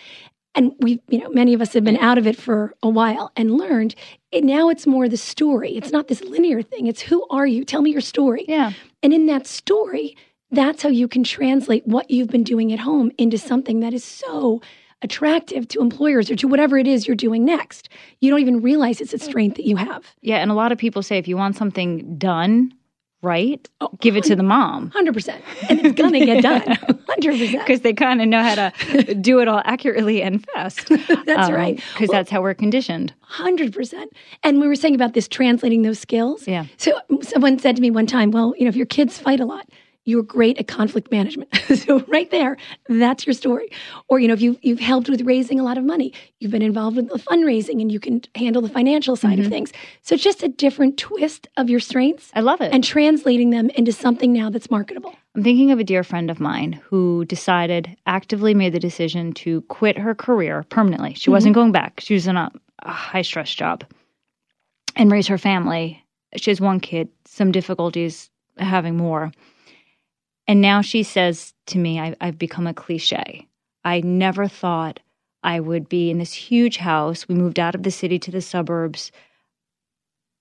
And 0.56 0.74
we, 0.80 1.02
you 1.08 1.20
know, 1.20 1.30
many 1.30 1.54
of 1.54 1.62
us 1.62 1.74
have 1.74 1.84
been 1.84 1.98
out 1.98 2.18
of 2.18 2.28
it 2.28 2.38
for 2.38 2.76
a 2.84 2.90
while 2.90 3.32
and 3.36 3.58
learned 3.58 3.96
it, 4.32 4.44
now 4.44 4.70
it's 4.70 4.86
more 4.86 5.10
the 5.10 5.18
story. 5.18 5.76
It's 5.76 5.92
not 5.92 6.08
this 6.08 6.22
linear 6.22 6.62
thing. 6.62 6.88
It's 6.88 7.02
who 7.02 7.26
are 7.30 7.48
you? 7.48 7.66
Tell 7.66 7.82
me 7.82 7.92
your 7.92 8.02
story. 8.02 8.46
Yeah. 8.48 8.74
And 9.02 9.14
in 9.14 9.26
that 9.28 9.48
story, 9.48 10.16
that's 10.52 10.84
how 10.84 10.90
you 10.90 11.08
can 11.08 11.24
translate 11.24 11.88
what 11.88 12.12
you've 12.12 12.30
been 12.30 12.44
doing 12.44 12.72
at 12.72 12.80
home 12.80 13.12
into 13.18 13.38
something 13.38 13.80
that 13.80 13.94
is 13.94 14.04
so 14.04 14.62
attractive 15.02 15.68
to 15.68 15.82
employers 15.82 16.32
or 16.32 16.36
to 16.36 16.48
whatever 16.48 16.78
it 16.78 16.88
is 16.88 17.08
you're 17.08 17.16
doing 17.16 17.44
next. 17.44 17.90
You 18.22 18.32
don't 18.32 18.40
even 18.40 18.62
realize 18.62 19.02
it's 19.02 19.14
a 19.14 19.18
mm. 19.18 19.24
strength 19.24 19.58
that 19.58 19.66
you 19.66 19.76
have. 19.76 20.06
Yeah. 20.22 20.38
And 20.38 20.50
a 20.50 20.54
lot 20.54 20.72
of 20.72 20.78
people 20.78 21.04
say 21.04 21.18
if 21.18 21.28
you 21.28 21.36
want 21.36 21.56
something 21.56 22.18
done, 22.18 22.74
right? 23.24 23.68
Oh, 23.81 23.90
give 24.02 24.16
it 24.16 24.25
to 24.25 24.36
the 24.36 24.44
mom. 24.44 24.92
100%. 24.92 25.42
And 25.70 25.80
it's 25.80 26.00
going 26.00 26.14
to 26.14 26.25
get 26.25 26.44
done. 26.44 26.62
100%. 26.62 27.60
Because 27.60 27.81
they 27.81 27.94
kind 27.94 28.22
of 28.22 28.28
know 28.28 28.44
how 28.44 28.56
to 28.56 29.16
do 29.16 29.40
it 29.40 29.48
all 29.48 29.62
accurately 29.66 30.22
and 30.22 30.46
fast. 30.48 30.90
that's 31.25 31.50
um, 31.50 31.54
right. 31.54 31.78
Because 31.94 32.10
well, 32.10 32.20
that's 32.20 32.30
how 32.30 32.42
we're 32.42 32.54
conditioned. 32.54 33.14
100%. 33.31 34.06
And 34.44 34.60
we 34.60 34.68
were 34.68 34.75
saying 34.75 34.94
about 34.94 35.14
this 35.14 35.28
translating 35.28 35.81
those 35.81 36.00
skills. 36.00 36.48
Yeah. 36.48 36.66
So 36.78 37.00
someone 37.22 37.58
said 37.60 37.75
to 37.78 37.81
me 37.81 37.90
one 37.90 38.06
time, 38.06 38.31
well, 38.31 38.54
you 38.58 38.66
know, 38.66 38.70
if 38.70 38.75
your 38.75 38.86
kids 38.86 39.18
fight 39.18 39.40
a 39.40 39.46
lot, 39.46 39.68
you're 40.06 40.24
great 40.24 40.58
at 40.58 40.68
conflict 40.68 41.12
management. 41.12 41.50
so 41.76 42.00
right 42.08 42.30
there, 42.32 42.58
that's 42.90 43.26
your 43.26 43.34
story. 43.34 43.70
Or 44.10 44.20
you 44.20 44.28
know, 44.28 44.34
if 44.34 44.42
you 44.42 44.58
you've 44.62 44.80
helped 44.80 45.10
with 45.10 45.22
raising 45.22 45.60
a 45.60 45.64
lot 45.64 45.78
of 45.78 45.84
money, 45.84 46.14
you've 46.40 46.52
been 46.52 46.62
involved 46.62 46.98
with 46.98 47.10
the 47.10 47.20
fundraising 47.20 47.82
and 47.82 47.92
you 47.92 48.00
can 48.00 48.22
handle 48.36 48.62
the 48.62 48.70
financial 48.70 49.16
side 49.16 49.38
mm-hmm. 49.38 49.46
of 49.46 49.52
things. 49.52 49.72
So 50.02 50.16
it's 50.16 50.24
just 50.24 50.44
a 50.44 50.50
different 50.50 50.98
twist 50.98 51.48
of 51.58 51.70
your 51.70 51.80
strengths. 51.80 52.32
I 52.34 52.42
love 52.42 52.62
it. 52.62 52.74
And 52.74 52.84
translating 52.84 53.52
them 53.52 53.70
into 53.72 53.92
something 53.92 54.34
now 54.34 54.50
that's 54.50 54.70
marketable. 54.70 55.16
I'm 55.36 55.44
thinking 55.44 55.72
of 55.72 55.80
a 55.80 55.84
dear 55.84 56.04
friend 56.04 56.30
of 56.30 56.40
mine 56.40 56.74
who 56.84 57.26
decided 57.26 57.96
actively 58.06 58.54
made 58.54 58.74
the 58.74 58.80
decision 58.80 59.34
to 59.34 59.62
quit 59.64 59.98
her 59.98 60.14
career 60.14 60.64
permanently. 60.70 61.14
She 61.14 61.22
mm-hmm. 61.22 61.32
wasn't 61.32 61.56
going 61.56 61.72
back. 61.72 62.00
She 62.00 62.14
was 62.14 62.28
in 62.28 62.38
a, 62.38 62.52
a 62.84 62.92
high 62.92 63.24
stress 63.24 63.54
job 63.54 63.84
and 64.96 65.12
raise 65.12 65.28
her 65.28 65.38
family. 65.38 66.04
She 66.36 66.52
has 66.52 66.62
one 66.62 66.80
kid, 66.80 67.10
some 67.26 67.52
difficulties 67.52 68.30
having 68.58 68.98
more 68.98 69.32
and 70.48 70.62
now 70.62 70.81
she 70.81 71.04
says 71.04 71.54
to 71.68 71.78
me, 71.78 72.00
I, 72.00 72.16
I've 72.19 72.38
become 72.38 72.68
a 72.68 72.74
cliche. 72.74 73.48
I 73.84 74.01
never 74.01 74.48
thought 74.48 75.00
I 75.44 75.60
would 75.60 75.90
be 75.90 76.10
in 76.10 76.18
this 76.18 76.34
huge 76.34 76.78
house. 76.78 77.28
We 77.28 77.36
moved 77.36 77.60
out 77.60 77.75
of 77.75 77.84
the 77.84 77.92
city 77.92 78.19
to 78.19 78.31
the 78.31 78.42
suburbs 78.42 79.12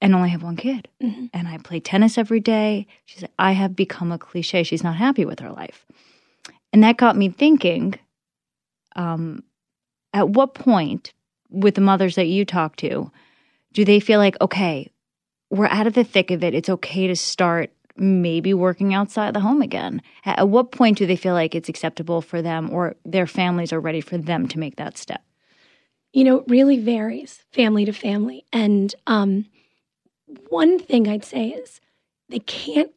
and 0.00 0.14
only 0.14 0.30
have 0.30 0.42
one 0.42 0.56
kid. 0.56 0.88
Mm-hmm. 1.02 1.26
And 1.32 1.48
I 1.48 1.58
play 1.58 1.80
tennis 1.80 2.18
every 2.18 2.40
day. 2.40 2.86
She 3.04 3.18
said, 3.18 3.30
I 3.38 3.52
have 3.52 3.76
become 3.76 4.12
a 4.12 4.18
cliche. 4.18 4.62
She's 4.62 4.84
not 4.84 4.96
happy 4.96 5.24
with 5.24 5.40
her 5.40 5.50
life. 5.50 5.86
And 6.72 6.82
that 6.82 6.96
got 6.96 7.16
me 7.16 7.28
thinking 7.28 7.94
um, 8.96 9.42
at 10.12 10.28
what 10.28 10.54
point, 10.54 11.12
with 11.50 11.74
the 11.74 11.80
mothers 11.80 12.14
that 12.16 12.26
you 12.26 12.44
talk 12.44 12.76
to, 12.76 13.10
do 13.72 13.84
they 13.84 14.00
feel 14.00 14.18
like, 14.18 14.40
okay, 14.40 14.90
we're 15.50 15.66
out 15.66 15.86
of 15.86 15.92
the 15.92 16.04
thick 16.04 16.30
of 16.30 16.42
it. 16.42 16.54
It's 16.54 16.68
okay 16.68 17.06
to 17.06 17.16
start 17.16 17.70
maybe 17.96 18.54
working 18.54 18.94
outside 18.94 19.34
the 19.34 19.40
home 19.40 19.62
again? 19.62 20.02
At 20.24 20.48
what 20.48 20.72
point 20.72 20.98
do 20.98 21.06
they 21.06 21.16
feel 21.16 21.34
like 21.34 21.54
it's 21.54 21.68
acceptable 21.68 22.22
for 22.22 22.42
them 22.42 22.70
or 22.70 22.96
their 23.04 23.26
families 23.26 23.72
are 23.72 23.80
ready 23.80 24.00
for 24.00 24.18
them 24.18 24.48
to 24.48 24.58
make 24.58 24.76
that 24.76 24.98
step? 24.98 25.22
You 26.12 26.24
know, 26.24 26.38
it 26.38 26.44
really 26.48 26.78
varies 26.78 27.44
family 27.52 27.84
to 27.84 27.92
family. 27.92 28.44
And 28.52 28.94
um, 29.06 29.46
one 30.48 30.78
thing 30.78 31.08
I'd 31.08 31.24
say 31.24 31.48
is 31.48 31.80
they 32.28 32.40
can't 32.40 32.90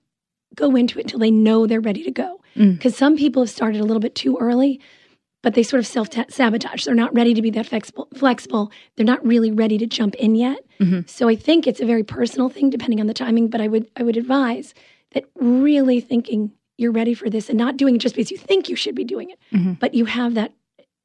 go 0.55 0.75
into 0.75 0.99
it 0.99 1.03
until 1.03 1.19
they 1.19 1.31
know 1.31 1.67
they're 1.67 1.81
ready 1.81 2.03
to 2.03 2.11
go. 2.11 2.41
Because 2.55 2.93
mm. 2.93 2.97
some 2.97 3.17
people 3.17 3.43
have 3.43 3.49
started 3.49 3.81
a 3.81 3.83
little 3.83 3.99
bit 3.99 4.15
too 4.15 4.37
early, 4.39 4.79
but 5.45 5.53
they 5.53 5.61
sort 5.61 5.79
of 5.79 5.85
self 5.85 6.09
sabotage. 6.27 6.85
They're 6.85 6.95
not 6.95 7.13
ready 7.13 7.35
to 7.35 7.41
be 7.41 7.51
that 7.51 7.67
flexible. 7.67 8.07
flexible. 8.15 8.71
They're 8.95 9.05
not 9.05 9.23
really 9.23 9.51
ready 9.51 9.77
to 9.77 9.85
jump 9.85 10.15
in 10.15 10.33
yet. 10.33 10.57
Mm-hmm. 10.79 11.01
So 11.05 11.29
I 11.29 11.35
think 11.35 11.67
it's 11.67 11.79
a 11.79 11.85
very 11.85 12.03
personal 12.03 12.49
thing, 12.49 12.71
depending 12.71 12.99
on 12.99 13.05
the 13.05 13.13
timing. 13.13 13.49
But 13.49 13.61
I 13.61 13.67
would 13.67 13.87
I 13.95 14.01
would 14.01 14.17
advise 14.17 14.73
that 15.11 15.25
really 15.35 16.01
thinking 16.01 16.51
you're 16.79 16.91
ready 16.91 17.13
for 17.13 17.29
this 17.29 17.47
and 17.47 17.59
not 17.59 17.77
doing 17.77 17.95
it 17.95 17.99
just 17.99 18.15
because 18.15 18.31
you 18.31 18.39
think 18.39 18.69
you 18.69 18.75
should 18.75 18.95
be 18.95 19.03
doing 19.03 19.29
it, 19.29 19.39
mm-hmm. 19.53 19.73
but 19.73 19.93
you 19.93 20.05
have 20.05 20.33
that. 20.33 20.51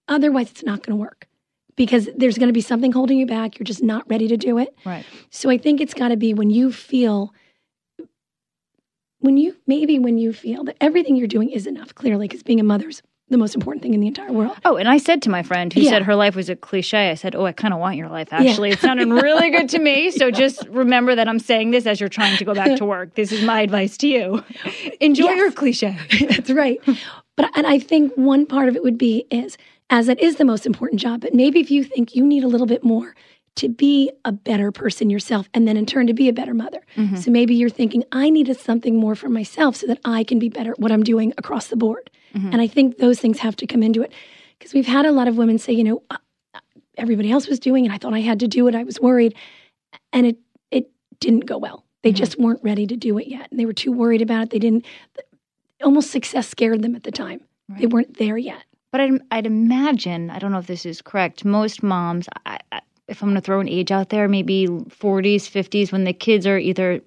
Otherwise, 0.08 0.50
it's 0.50 0.64
not 0.64 0.82
going 0.82 0.96
to 0.96 1.00
work 1.00 1.28
because 1.76 2.08
there's 2.16 2.38
going 2.38 2.48
to 2.48 2.54
be 2.54 2.62
something 2.62 2.92
holding 2.92 3.18
you 3.18 3.26
back. 3.26 3.58
You're 3.58 3.64
just 3.64 3.82
not 3.82 4.08
ready 4.08 4.26
to 4.28 4.38
do 4.38 4.56
it. 4.56 4.74
Right. 4.86 5.04
So 5.28 5.50
I 5.50 5.58
think 5.58 5.82
it's 5.82 5.92
got 5.92 6.08
to 6.08 6.16
be 6.16 6.32
when 6.32 6.48
you 6.48 6.72
feel 6.72 7.34
when 9.18 9.36
you 9.36 9.54
maybe 9.66 9.98
when 9.98 10.16
you 10.16 10.32
feel 10.32 10.64
that 10.64 10.78
everything 10.80 11.14
you're 11.14 11.28
doing 11.28 11.50
is 11.50 11.66
enough 11.66 11.94
clearly 11.94 12.26
because 12.26 12.42
being 12.42 12.58
a 12.58 12.64
mother's 12.64 13.02
the 13.30 13.38
most 13.38 13.54
important 13.54 13.82
thing 13.82 13.94
in 13.94 14.00
the 14.00 14.08
entire 14.08 14.32
world. 14.32 14.56
Oh, 14.64 14.76
and 14.76 14.88
I 14.88 14.98
said 14.98 15.22
to 15.22 15.30
my 15.30 15.42
friend 15.42 15.72
who 15.72 15.80
yeah. 15.80 15.90
said 15.90 16.02
her 16.02 16.14
life 16.14 16.34
was 16.36 16.48
a 16.48 16.56
cliche, 16.56 17.10
I 17.10 17.14
said, 17.14 17.34
Oh, 17.34 17.46
I 17.46 17.52
kind 17.52 17.72
of 17.72 17.80
want 17.80 17.96
your 17.96 18.08
life, 18.08 18.32
actually. 18.32 18.68
Yeah. 18.68 18.74
it 18.74 18.80
sounded 18.80 19.08
really 19.08 19.50
good 19.50 19.68
to 19.70 19.78
me. 19.78 20.10
So 20.10 20.30
just 20.30 20.66
remember 20.68 21.14
that 21.14 21.28
I'm 21.28 21.38
saying 21.38 21.70
this 21.70 21.86
as 21.86 22.00
you're 22.00 22.08
trying 22.08 22.36
to 22.38 22.44
go 22.44 22.54
back 22.54 22.76
to 22.78 22.84
work. 22.84 23.14
This 23.14 23.32
is 23.32 23.42
my 23.42 23.60
advice 23.62 23.96
to 23.98 24.08
you. 24.08 24.44
Enjoy 25.00 25.24
yes. 25.24 25.36
your 25.36 25.52
cliche. 25.52 25.96
That's 26.28 26.50
right. 26.50 26.80
But 27.36 27.50
and 27.54 27.66
I 27.66 27.78
think 27.78 28.12
one 28.16 28.46
part 28.46 28.68
of 28.68 28.76
it 28.76 28.82
would 28.82 28.98
be 28.98 29.26
is 29.30 29.56
as 29.88 30.08
it 30.08 30.20
is 30.20 30.36
the 30.36 30.44
most 30.44 30.66
important 30.66 31.00
job, 31.00 31.20
but 31.20 31.34
maybe 31.34 31.60
if 31.60 31.70
you 31.70 31.84
think 31.84 32.14
you 32.14 32.24
need 32.26 32.44
a 32.44 32.48
little 32.48 32.66
bit 32.66 32.84
more 32.84 33.14
to 33.56 33.68
be 33.68 34.10
a 34.24 34.32
better 34.32 34.70
person 34.72 35.10
yourself 35.10 35.48
and 35.52 35.66
then 35.66 35.76
in 35.76 35.84
turn 35.84 36.06
to 36.06 36.14
be 36.14 36.28
a 36.28 36.32
better 36.32 36.54
mother. 36.54 36.80
Mhm. 36.96 37.18
So 37.18 37.30
maybe 37.30 37.54
you're 37.54 37.68
thinking, 37.68 38.04
I 38.12 38.30
needed 38.30 38.56
something 38.58 38.96
more 38.96 39.14
for 39.14 39.28
myself 39.28 39.76
so 39.76 39.86
that 39.88 39.98
I 40.04 40.24
can 40.24 40.38
be 40.38 40.48
better 40.48 40.72
at 40.72 40.78
what 40.78 40.92
I'm 40.92 41.02
doing 41.02 41.32
across 41.36 41.66
the 41.68 41.76
board. 41.76 42.10
Mhm. 42.34 42.52
And 42.52 42.60
I 42.62 42.66
think 42.66 42.98
those 42.98 43.18
things 43.20 43.38
have 43.40 43.56
to 43.56 43.66
come 43.66 43.82
into 43.82 44.02
it. 44.02 44.12
Because 44.58 44.72
we've 44.74 44.86
had 44.86 45.04
a 45.04 45.12
lot 45.12 45.26
of 45.28 45.36
women 45.36 45.58
say, 45.58 45.72
you 45.72 45.84
know, 45.84 46.02
"Uh, 46.10 46.16
everybody 46.96 47.30
else 47.30 47.48
was 47.48 47.58
doing 47.58 47.84
it. 47.86 47.90
I 47.90 47.98
thought 47.98 48.14
I 48.14 48.20
had 48.20 48.40
to 48.40 48.48
do 48.48 48.68
it. 48.68 48.74
I 48.74 48.84
was 48.84 49.00
worried. 49.00 49.34
And 50.12 50.26
it, 50.26 50.38
it 50.70 50.90
didn't 51.18 51.46
go 51.46 51.58
well. 51.58 51.84
They 52.02 52.12
Mhm. 52.12 52.16
just 52.16 52.38
weren't 52.38 52.62
ready 52.62 52.86
to 52.86 52.96
do 52.96 53.18
it 53.18 53.26
yet. 53.26 53.48
And 53.50 53.58
they 53.58 53.66
were 53.66 53.72
too 53.72 53.90
worried 53.92 54.22
about 54.22 54.44
it. 54.44 54.50
They 54.50 54.58
didn't, 54.58 54.84
almost 55.82 56.10
success 56.10 56.46
scared 56.48 56.82
them 56.82 56.94
at 56.94 57.02
the 57.04 57.10
time. 57.10 57.40
They 57.78 57.86
weren't 57.86 58.16
there 58.18 58.36
yet. 58.36 58.64
But 58.92 59.00
I'd, 59.00 59.20
I'd 59.30 59.46
imagine, 59.46 60.28
I 60.30 60.38
don't 60.40 60.50
know 60.52 60.58
if 60.58 60.66
this 60.66 60.84
is 60.84 61.00
correct, 61.00 61.44
most 61.44 61.82
moms, 61.82 62.28
I, 62.44 62.58
I, 62.72 62.80
if 63.10 63.22
I'm 63.22 63.28
going 63.28 63.34
to 63.34 63.40
throw 63.40 63.60
an 63.60 63.68
age 63.68 63.90
out 63.90 64.08
there, 64.08 64.28
maybe 64.28 64.66
40s, 64.66 65.42
50s, 65.50 65.92
when 65.92 66.04
the 66.04 66.12
kids 66.12 66.46
are 66.46 66.58
either 66.58 67.02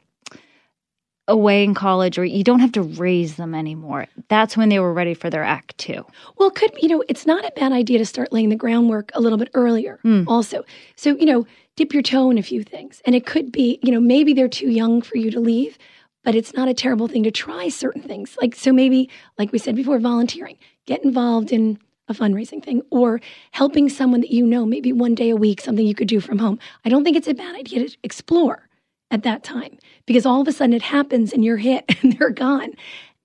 away 1.30 1.64
in 1.64 1.74
college 1.74 2.18
or 2.20 2.26
you 2.26 2.44
don't 2.44 2.60
have 2.60 2.74
to 2.74 2.82
raise 2.82 3.36
them 3.38 3.56
anymore. 3.56 4.08
That's 4.28 4.58
when 4.58 4.68
they 4.68 4.80
were 4.80 4.94
ready 4.94 5.14
for 5.14 5.30
their 5.30 5.44
act 5.44 5.78
two. 5.78 6.06
Well, 6.38 6.50
it 6.50 6.56
could 6.56 6.72
you 6.82 6.90
know, 6.90 7.04
it's 7.08 7.26
not 7.26 7.46
a 7.46 7.52
bad 7.56 7.72
idea 7.72 7.98
to 8.00 8.06
start 8.06 8.34
laying 8.34 8.50
the 8.50 8.58
groundwork 8.58 9.10
a 9.14 9.22
little 9.22 9.38
bit 9.38 9.50
earlier 9.54 10.00
Mm. 10.04 10.26
also. 10.28 10.66
So, 10.98 11.16
you 11.16 11.26
know, 11.26 11.48
dip 11.78 11.94
your 11.94 12.04
toe 12.04 12.30
in 12.30 12.38
a 12.38 12.44
few 12.44 12.62
things. 12.62 13.02
And 13.06 13.16
it 13.16 13.26
could 13.26 13.52
be, 13.54 13.80
you 13.82 13.92
know, 13.92 14.02
maybe 14.02 14.34
they're 14.34 14.50
too 14.50 14.70
young 14.70 15.02
for 15.02 15.18
you 15.18 15.32
to 15.32 15.40
leave, 15.40 15.78
but 16.26 16.36
it's 16.36 16.54
not 16.54 16.68
a 16.68 16.74
terrible 16.74 17.08
thing 17.08 17.24
to 17.24 17.32
try 17.32 17.70
certain 17.70 18.02
things. 18.02 18.38
Like 18.42 18.54
so 18.54 18.74
maybe 18.74 19.10
like 19.38 19.54
we 19.54 19.60
said 19.60 19.78
before 19.78 20.00
volunteering, 20.00 20.58
get 20.86 21.06
involved 21.06 21.54
in 21.54 21.80
a 22.08 22.14
fundraising 22.14 22.64
thing 22.64 22.82
or 22.90 23.22
helping 23.52 23.90
someone 23.90 24.22
that 24.22 24.32
you 24.32 24.46
know 24.46 24.66
maybe 24.66 24.92
one 24.92 25.16
day 25.16 25.30
a 25.30 25.36
week 25.36 25.62
something 25.62 25.86
you 25.86 25.96
could 25.96 26.08
do 26.08 26.20
from 26.20 26.38
home. 26.38 26.60
I 26.86 26.90
don't 26.90 27.04
think 27.04 27.16
it's 27.16 27.28
a 27.28 27.34
bad 27.34 27.56
idea 27.56 27.88
to 27.88 27.98
explore 28.04 28.68
at 29.12 29.24
that 29.24 29.44
time 29.44 29.78
because 30.06 30.26
all 30.26 30.42
of 30.42 30.48
a 30.48 30.52
sudden 30.52 30.74
it 30.74 30.82
happens 30.82 31.34
and 31.34 31.46
you're 31.46 31.58
hit 31.58 31.86
and 32.04 32.14
they're 32.14 32.30
gone 32.30 32.72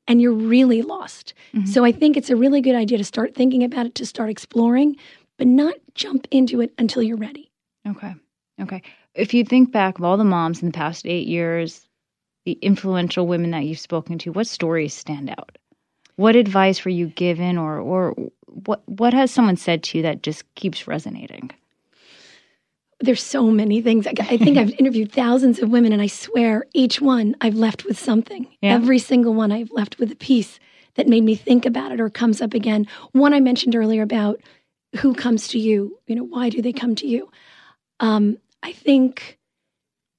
and 0.07 0.23
you're 0.23 0.33
really 0.33 0.83
lost. 0.83 1.35
Mhm. 1.55 1.67
So 1.67 1.85
I 1.85 1.93
think 1.93 2.17
it's 2.17 2.31
a 2.31 2.37
really 2.37 2.61
good 2.61 2.75
idea 2.77 2.99
to 2.99 3.05
start 3.05 3.35
thinking 3.35 3.65
about 3.65 3.87
it, 3.87 3.95
to 3.97 4.07
start 4.07 4.31
exploring, 4.31 4.97
but 5.39 5.47
not 5.47 5.75
jump 5.95 6.27
into 6.31 6.61
it 6.61 6.73
until 6.79 7.03
you're 7.03 7.17
ready. 7.17 7.51
Okay. 7.87 8.15
Okay. 8.61 8.83
If 9.15 9.35
you 9.35 9.45
think 9.45 9.73
back 9.73 9.99
of 9.99 10.05
all 10.05 10.17
the 10.17 10.25
moms 10.25 10.63
in 10.63 10.69
the 10.69 10.73
past 10.73 11.07
eight 11.07 11.27
years, 11.27 11.87
the 12.45 12.53
influential 12.63 13.27
women 13.27 13.51
that 13.51 13.65
you've 13.65 13.79
spoken 13.79 14.19
to, 14.19 14.33
what 14.33 14.47
stories 14.47 14.95
stand 14.95 15.31
out? 15.31 15.59
What 16.19 16.35
advice 16.35 16.85
were 16.85 16.91
you 16.91 17.07
given 17.07 17.57
or 17.57 17.79
or 17.79 18.15
what 18.47 18.83
what 18.89 19.15
has 19.15 19.31
someone 19.31 19.57
said 19.57 19.85
to 19.85 19.99
you 19.99 20.03
that 20.03 20.21
just 20.21 20.43
keeps 20.57 20.89
resonating? 20.89 21.53
There's 22.99 23.23
so 23.23 23.45
many 23.45 23.81
things. 23.81 24.05
I 24.05 24.15
I 24.19 24.37
think 24.37 24.59
I've 24.59 24.75
interviewed 24.81 25.13
thousands 25.13 25.61
of 25.61 25.71
women, 25.71 25.93
and 25.93 26.03
I 26.03 26.09
swear 26.09 26.67
each 26.75 27.01
one 27.01 27.37
I've 27.41 27.55
left 27.55 27.85
with 27.85 28.01
something. 28.01 28.49
Yeah. 28.61 28.75
Every 28.75 28.99
single 28.99 29.33
one 29.33 29.53
I've 29.53 29.71
left 29.71 30.01
with 30.01 30.11
a 30.11 30.17
piece 30.17 30.59
that 30.97 31.07
made 31.07 31.23
me 31.23 31.37
think 31.37 31.65
about 31.65 31.93
it 31.93 32.01
or 32.01 32.11
comes 32.11 32.43
up 32.43 32.53
again. 32.53 32.89
One 33.13 33.33
I 33.33 33.39
mentioned 33.39 33.77
earlier 33.77 34.03
about 34.03 34.41
who 34.97 35.15
comes 35.15 35.47
to 35.49 35.59
you, 35.61 36.01
you 36.09 36.17
know, 36.17 36.25
why 36.25 36.49
do 36.49 36.61
they 36.61 36.73
come 36.73 36.97
to 36.97 37.07
you? 37.07 37.31
Um, 38.01 38.39
I 38.65 38.73
think 38.73 39.39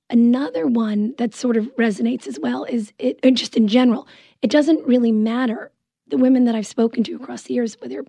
another 0.10 0.66
one 0.66 1.14
that 1.18 1.36
sort 1.36 1.58
of 1.58 1.66
resonates 1.76 2.26
as 2.26 2.40
well 2.40 2.64
is 2.64 2.94
it, 3.00 3.20
just 3.34 3.58
in 3.58 3.68
general, 3.68 4.08
it 4.42 4.50
doesn't 4.50 4.88
really 4.88 5.12
matter. 5.12 5.72
The 6.10 6.18
women 6.18 6.46
that 6.46 6.56
I've 6.56 6.68
spoken 6.68 7.04
to 7.06 7.16
across 7.16 7.44
the 7.44 7.54
years, 7.54 7.78
whether 7.80 8.04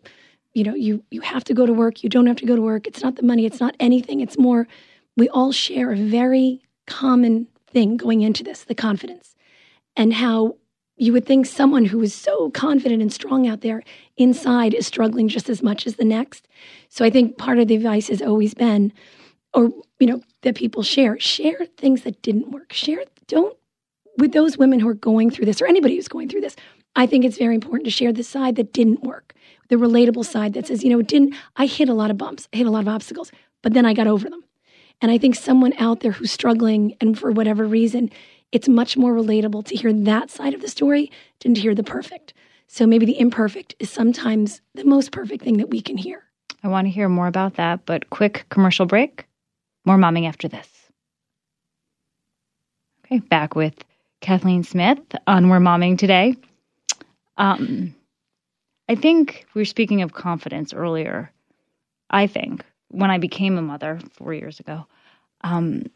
you 0.54 0.64
know 0.64 0.75
you 0.75 1.04
you 1.11 1.21
have 1.21 1.45
to 1.45 1.54
go 1.54 1.66
to 1.66 1.73
work, 1.73 2.02
you 2.02 2.09
don't 2.09 2.26
have 2.26 2.37
to 2.37 2.47
go 2.47 2.57
to 2.57 2.62
work. 2.62 2.87
It's 2.87 3.02
not 3.02 3.16
the 3.16 3.23
money, 3.23 3.47
it's 3.47 3.61
not 3.61 3.76
anything. 3.78 4.21
It's 4.21 4.38
more 4.38 4.66
we 5.16 5.28
all 5.28 5.52
share 5.52 5.92
a 5.92 5.97
very 5.97 6.62
common 6.87 7.47
thing 7.73 7.97
going 7.97 8.23
into 8.23 8.42
this, 8.42 8.64
the 8.64 8.75
confidence, 8.75 9.35
and 9.97 10.14
how 10.14 10.57
you 10.97 11.14
would 11.14 11.25
think 11.25 11.47
someone 11.47 11.87
who 11.87 12.02
is 12.02 12.14
so 12.14 12.50
confident 12.50 13.00
and 13.00 13.12
strong 13.12 13.47
out 13.47 13.62
there 13.62 13.83
inside 14.19 14.75
is 14.75 14.87
struggling 14.87 15.28
just 15.28 15.49
as 15.49 15.62
much 15.62 15.87
as 15.87 15.97
the 15.97 16.04
next. 16.04 16.47
So 16.90 17.04
I 17.04 17.11
think 17.11 17.38
part 17.38 17.59
of 17.59 17.69
the 17.69 17.76
advice 17.76 18.09
has 18.09 18.21
always 18.21 18.52
been, 18.52 18.92
or 19.54 19.71
you 19.99 20.07
know, 20.07 20.21
that 20.42 20.57
people 20.57 20.83
share, 20.83 21.19
share 21.19 21.64
things 21.76 22.02
that 22.02 22.21
didn't 22.23 22.50
work. 22.50 22.73
Share, 22.73 23.04
don't 23.28 23.57
with 24.19 24.33
those 24.33 24.59
women 24.59 24.80
who 24.80 24.88
are 24.88 24.95
going 24.95 25.30
through 25.30 25.47
this 25.47 25.62
or 25.62 25.66
anybody 25.66 25.97
who's 25.97 26.09
going 26.09 26.28
through 26.28 26.42
this. 26.42 26.57
I 26.97 27.06
think 27.06 27.25
it's 27.25 27.38
very 27.38 27.54
important 27.54 27.85
to 27.87 27.90
share 27.90 28.12
the 28.12 28.25
side 28.25 28.56
that 28.56 28.73
didn't 28.73 29.02
work, 29.02 29.35
the 29.68 29.76
relatable 29.76 30.25
side 30.25 30.54
that 30.54 30.66
says, 30.66 30.82
you 30.82 30.90
know, 30.90 30.99
it 30.99 31.06
didn't. 31.06 31.35
I 31.56 31.66
hit 31.66 31.88
a 31.88 31.94
lot 31.94 32.11
of 32.11 32.18
bumps, 32.18 32.49
I 32.52 32.59
hit 32.59 32.66
a 32.66 32.70
lot 32.70 32.82
of 32.82 32.88
obstacles, 32.88 33.30
but 33.62 33.75
then 33.75 33.87
I 33.87 33.94
got 33.94 34.06
over 34.06 34.28
them. 34.28 34.42
And 35.00 35.11
I 35.11 35.18
think 35.18 35.35
someone 35.35 35.73
out 35.78 36.00
there 36.00 36.12
who's 36.12 36.32
struggling 36.32 36.97
and 37.00 37.18
for 37.18 37.30
whatever 37.30 37.64
reason, 37.66 38.11
it's 38.52 38.68
much 38.68 38.97
more 38.97 39.14
relatable 39.14 39.64
to 39.66 39.76
hear 39.76 39.92
that 39.92 40.30
side 40.30 40.52
of 40.52 40.61
the 40.61 40.68
story 40.68 41.11
than 41.40 41.54
to 41.54 41.61
hear 41.61 41.75
the 41.75 41.82
perfect. 41.82 42.35
So 42.66 42.87
maybe 42.87 43.06
the 43.06 43.18
imperfect 43.18 43.75
is 43.78 43.90
sometimes 43.90 44.61
the 44.75 44.85
most 44.85 45.11
perfect 45.12 45.42
thing 45.42 45.56
that 45.56 45.70
we 45.70 45.80
can 45.80 45.97
hear. 45.97 46.25
I 46.62 46.68
want 46.68 46.87
to 46.87 46.90
hear 46.90 47.09
more 47.09 47.26
about 47.26 47.54
that, 47.54 47.87
but 47.87 48.11
quick 48.11 48.44
commercial 48.50 48.87
break. 48.87 49.26
More 49.87 49.97
momming 49.97 50.28
after 50.28 50.49
this. 50.49 50.68
Okay, 53.06 53.20
back 53.20 53.56
with 53.56 53.75
Kathleen 54.20 54.62
Smith 54.62 55.00
on 55.26 55.49
We're 55.49 55.59
Momming 55.59 55.97
today. 55.97 56.37
Um, 57.40 57.94
I 58.88 58.94
think 58.94 59.47
we 59.54 59.62
were 59.62 59.64
speaking 59.64 60.02
of 60.02 60.12
confidence 60.12 60.75
earlier. 60.75 61.32
I 62.11 62.26
think 62.26 62.64
when 62.90 63.11
I 63.11 63.18
became 63.18 63.56
a 63.56 63.62
mother 63.62 63.99
four 64.12 64.35
years 64.35 64.61
ago, 64.61 64.87
um, 65.42 65.87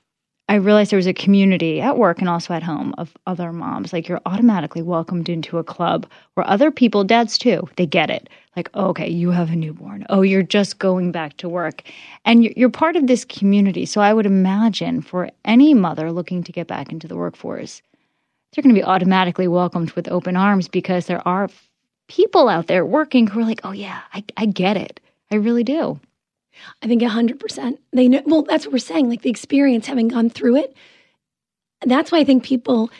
I 0.48 0.54
realized 0.54 0.90
there 0.90 0.96
was 0.96 1.06
a 1.06 1.12
community 1.12 1.82
at 1.82 1.98
work 1.98 2.20
and 2.20 2.30
also 2.30 2.54
at 2.54 2.62
home 2.62 2.94
of 2.96 3.14
other 3.26 3.52
moms. 3.52 3.92
Like 3.92 4.08
you're 4.08 4.20
automatically 4.24 4.80
welcomed 4.80 5.28
into 5.28 5.58
a 5.58 5.64
club 5.64 6.06
where 6.32 6.48
other 6.48 6.70
people, 6.70 7.04
dads 7.04 7.36
too, 7.36 7.68
they 7.76 7.86
get 7.86 8.08
it. 8.08 8.30
Like, 8.56 8.70
oh, 8.72 8.86
okay, 8.88 9.08
you 9.08 9.30
have 9.30 9.50
a 9.50 9.56
newborn. 9.56 10.06
Oh, 10.08 10.22
you're 10.22 10.42
just 10.42 10.78
going 10.78 11.12
back 11.12 11.36
to 11.38 11.48
work. 11.48 11.82
And 12.24 12.44
you're, 12.44 12.54
you're 12.56 12.70
part 12.70 12.96
of 12.96 13.06
this 13.06 13.24
community. 13.24 13.84
So 13.84 14.00
I 14.00 14.14
would 14.14 14.26
imagine 14.26 15.02
for 15.02 15.28
any 15.44 15.74
mother 15.74 16.10
looking 16.10 16.42
to 16.44 16.52
get 16.52 16.68
back 16.68 16.90
into 16.90 17.08
the 17.08 17.16
workforce, 17.16 17.82
they're 18.54 18.62
going 18.62 18.74
to 18.74 18.80
be 18.80 18.84
automatically 18.84 19.48
welcomed 19.48 19.90
with 19.92 20.08
open 20.08 20.36
arms 20.36 20.68
because 20.68 21.06
there 21.06 21.26
are 21.26 21.48
people 22.08 22.48
out 22.48 22.66
there 22.66 22.84
working 22.84 23.26
who 23.26 23.40
are 23.40 23.44
like, 23.44 23.60
oh, 23.64 23.72
yeah, 23.72 24.00
I, 24.12 24.24
I 24.36 24.46
get 24.46 24.76
it. 24.76 25.00
I 25.30 25.36
really 25.36 25.64
do. 25.64 25.98
I 26.82 26.86
think 26.86 27.02
100%. 27.02 27.78
They 27.92 28.08
know, 28.08 28.22
well, 28.26 28.42
that's 28.42 28.64
what 28.64 28.72
we're 28.72 28.78
saying, 28.78 29.08
like 29.08 29.22
the 29.22 29.30
experience 29.30 29.86
having 29.86 30.08
gone 30.08 30.30
through 30.30 30.56
it. 30.56 30.76
That's 31.84 32.12
why 32.12 32.18
I 32.18 32.24
think 32.24 32.44
people 32.44 32.90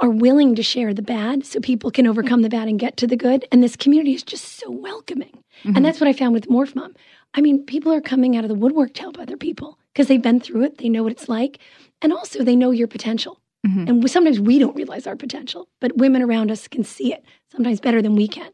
are 0.00 0.10
willing 0.10 0.54
to 0.54 0.62
share 0.62 0.94
the 0.94 1.02
bad 1.02 1.44
so 1.44 1.60
people 1.60 1.90
can 1.90 2.06
overcome 2.06 2.42
the 2.42 2.48
bad 2.48 2.68
and 2.68 2.80
get 2.80 2.96
to 2.96 3.06
the 3.06 3.16
good. 3.16 3.46
And 3.52 3.62
this 3.62 3.76
community 3.76 4.14
is 4.14 4.22
just 4.22 4.58
so 4.58 4.70
welcoming. 4.70 5.38
Mhm. 5.64 5.76
And 5.76 5.84
that's 5.84 6.00
what 6.00 6.08
I 6.08 6.12
found 6.12 6.34
with 6.34 6.48
Morph 6.48 6.74
Mom. 6.74 6.94
I 7.34 7.40
mean, 7.40 7.64
people 7.64 7.92
are 7.92 8.00
coming 8.00 8.36
out 8.36 8.44
of 8.44 8.48
the 8.48 8.54
woodwork 8.56 8.94
to 8.94 9.02
help 9.02 9.18
other 9.18 9.36
people 9.36 9.78
because 9.92 10.08
they've 10.08 10.22
been 10.22 10.40
through 10.40 10.64
it, 10.64 10.78
they 10.78 10.88
know 10.88 11.02
what 11.02 11.12
it's 11.12 11.28
like, 11.28 11.58
and 12.02 12.12
also 12.12 12.42
they 12.42 12.56
know 12.56 12.70
your 12.70 12.88
potential. 12.88 13.38
Mhm. 13.64 13.88
And 13.88 14.10
sometimes 14.10 14.40
we 14.40 14.58
don't 14.58 14.76
realize 14.76 15.06
our 15.06 15.16
potential, 15.16 15.68
but 15.80 15.96
women 15.96 16.22
around 16.22 16.50
us 16.50 16.68
can 16.68 16.84
see 16.84 17.12
it 17.12 17.24
sometimes 17.50 17.80
better 17.80 18.02
than 18.02 18.14
we 18.14 18.28
can. 18.28 18.50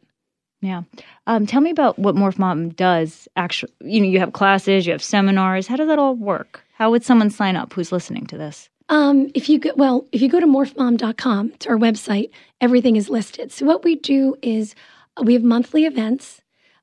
Yeah. 0.63 0.83
Um, 1.27 1.47
tell 1.47 1.61
me 1.61 1.71
about 1.71 1.99
what 1.99 2.15
Morph 2.15 2.39
Mom 2.39 2.69
does. 2.71 3.27
Actually, 3.35 3.73
you 3.81 4.01
know, 4.01 4.07
you 4.07 4.19
have 4.21 4.33
classes, 4.35 4.87
you 4.87 4.93
have 4.93 5.03
seminars. 5.03 5.67
How 5.67 5.77
does 5.77 5.89
that 5.89 5.99
all 5.99 6.15
work? 6.15 6.63
How 6.75 6.91
would 6.91 7.05
someone 7.05 7.31
sign 7.31 7.57
up 7.57 7.73
who's 7.73 7.93
listening 7.93 8.27
to 8.27 8.37
this? 8.39 8.69
Um, 8.91 9.31
if 9.35 9.49
you 9.49 9.59
go, 9.59 9.71
well, 9.77 10.07
if 10.13 10.21
you 10.21 10.29
go 10.29 10.41
to 10.41 10.47
morphmom.com 10.47 11.53
to 11.61 11.69
our 11.71 11.77
website, 11.77 12.31
everything 12.61 12.97
is 12.97 13.09
listed. 13.09 13.53
So 13.53 13.65
what 13.65 13.85
we 13.85 13.97
do 13.97 14.37
is 14.43 14.75
uh, 15.17 15.23
we 15.23 15.33
have 15.35 15.43
monthly 15.45 15.87
events, 15.87 16.43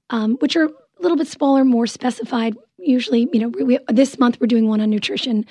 um, 0.10 0.38
which 0.38 0.56
are 0.56 0.66
a 0.66 0.72
little 1.02 1.18
bit 1.18 1.28
smaller, 1.28 1.64
more 1.66 1.86
specified. 1.86 2.56
Usually, 2.80 3.28
you 3.34 3.40
know, 3.40 3.50
we, 3.50 3.64
we, 3.64 3.80
this 3.90 4.18
month 4.18 4.40
we're 4.40 4.48
doing 4.48 4.68
one 4.68 4.82
on 4.82 4.90
nutrition. 4.90 5.46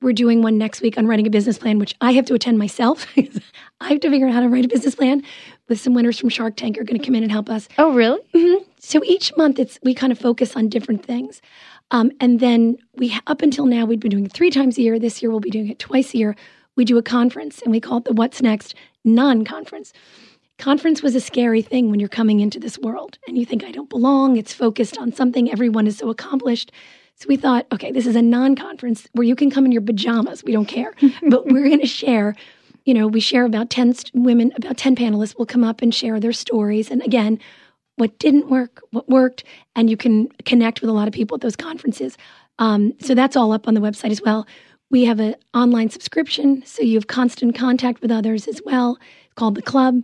We're 0.00 0.12
doing 0.12 0.42
one 0.42 0.58
next 0.58 0.80
week 0.80 0.96
on 0.96 1.08
writing 1.08 1.26
a 1.26 1.30
business 1.30 1.58
plan, 1.58 1.80
which 1.80 1.94
I 2.00 2.12
have 2.12 2.24
to 2.26 2.34
attend 2.34 2.56
myself. 2.56 3.04
I 3.80 3.88
have 3.88 4.00
to 4.00 4.10
figure 4.10 4.28
out 4.28 4.34
how 4.34 4.40
to 4.40 4.48
write 4.48 4.64
a 4.64 4.68
business 4.68 4.94
plan. 4.94 5.24
With 5.68 5.80
some 5.80 5.92
winners 5.92 6.18
from 6.18 6.28
Shark 6.28 6.56
Tank 6.56 6.78
are 6.78 6.84
going 6.84 6.98
to 7.00 7.04
come 7.04 7.16
in 7.16 7.24
and 7.24 7.32
help 7.32 7.50
us. 7.50 7.68
Oh, 7.78 7.92
really? 7.92 8.20
Mhm. 8.32 8.64
So 8.78 9.02
each 9.04 9.36
month, 9.36 9.58
it's 9.58 9.78
we 9.82 9.92
kind 9.94 10.12
of 10.12 10.18
focus 10.18 10.54
on 10.56 10.68
different 10.68 11.04
things, 11.04 11.42
um, 11.90 12.12
and 12.20 12.38
then 12.38 12.78
we 12.94 13.18
up 13.26 13.42
until 13.42 13.66
now 13.66 13.84
we've 13.84 13.98
been 14.00 14.10
doing 14.10 14.24
it 14.26 14.32
three 14.32 14.50
times 14.50 14.78
a 14.78 14.82
year. 14.82 14.98
This 15.00 15.20
year 15.20 15.30
we'll 15.30 15.40
be 15.40 15.50
doing 15.50 15.68
it 15.68 15.78
twice 15.80 16.14
a 16.14 16.18
year. 16.18 16.36
We 16.76 16.84
do 16.84 16.96
a 16.96 17.02
conference, 17.02 17.60
and 17.60 17.72
we 17.72 17.80
call 17.80 17.98
it 17.98 18.04
the 18.04 18.12
What's 18.12 18.40
Next 18.40 18.74
non-conference. 19.04 19.92
Conference 20.58 21.02
was 21.02 21.14
a 21.16 21.20
scary 21.20 21.60
thing 21.60 21.90
when 21.90 21.98
you're 22.00 22.08
coming 22.08 22.40
into 22.40 22.58
this 22.58 22.78
world 22.78 23.18
and 23.28 23.36
you 23.38 23.44
think 23.44 23.62
I 23.64 23.70
don't 23.70 23.88
belong. 23.88 24.36
It's 24.36 24.52
focused 24.52 24.98
on 24.98 25.12
something. 25.12 25.50
Everyone 25.50 25.86
is 25.86 25.96
so 25.98 26.10
accomplished. 26.10 26.72
So 27.18 27.26
we 27.28 27.36
thought, 27.36 27.66
okay, 27.72 27.90
this 27.90 28.06
is 28.06 28.16
a 28.16 28.22
non-conference 28.22 29.08
where 29.12 29.26
you 29.26 29.34
can 29.34 29.50
come 29.50 29.66
in 29.66 29.72
your 29.72 29.82
pajamas. 29.82 30.44
We 30.44 30.52
don't 30.52 30.66
care, 30.66 30.94
but 31.28 31.46
we're 31.46 31.64
going 31.64 31.80
to 31.80 31.86
share 31.86 32.34
you 32.88 32.94
know, 32.94 33.06
we 33.06 33.20
share 33.20 33.44
about 33.44 33.68
10 33.68 33.92
st- 33.92 34.24
women, 34.24 34.50
about 34.56 34.78
10 34.78 34.96
panelists 34.96 35.36
will 35.36 35.44
come 35.44 35.62
up 35.62 35.82
and 35.82 35.94
share 35.94 36.18
their 36.18 36.32
stories. 36.32 36.90
And 36.90 37.02
again, 37.02 37.38
what 37.96 38.18
didn't 38.18 38.48
work, 38.48 38.80
what 38.92 39.06
worked, 39.10 39.44
and 39.76 39.90
you 39.90 39.96
can 39.98 40.28
connect 40.46 40.80
with 40.80 40.88
a 40.88 40.94
lot 40.94 41.06
of 41.06 41.12
people 41.12 41.34
at 41.34 41.42
those 41.42 41.54
conferences. 41.54 42.16
Um, 42.58 42.94
so 42.98 43.14
that's 43.14 43.36
all 43.36 43.52
up 43.52 43.68
on 43.68 43.74
the 43.74 43.82
website 43.82 44.10
as 44.10 44.22
well. 44.22 44.46
We 44.90 45.04
have 45.04 45.20
an 45.20 45.34
online 45.52 45.90
subscription, 45.90 46.62
so 46.64 46.82
you 46.82 46.94
have 46.94 47.08
constant 47.08 47.54
contact 47.54 48.00
with 48.00 48.10
others 48.10 48.48
as 48.48 48.62
well, 48.64 48.98
called 49.34 49.56
The 49.56 49.60
Club. 49.60 50.02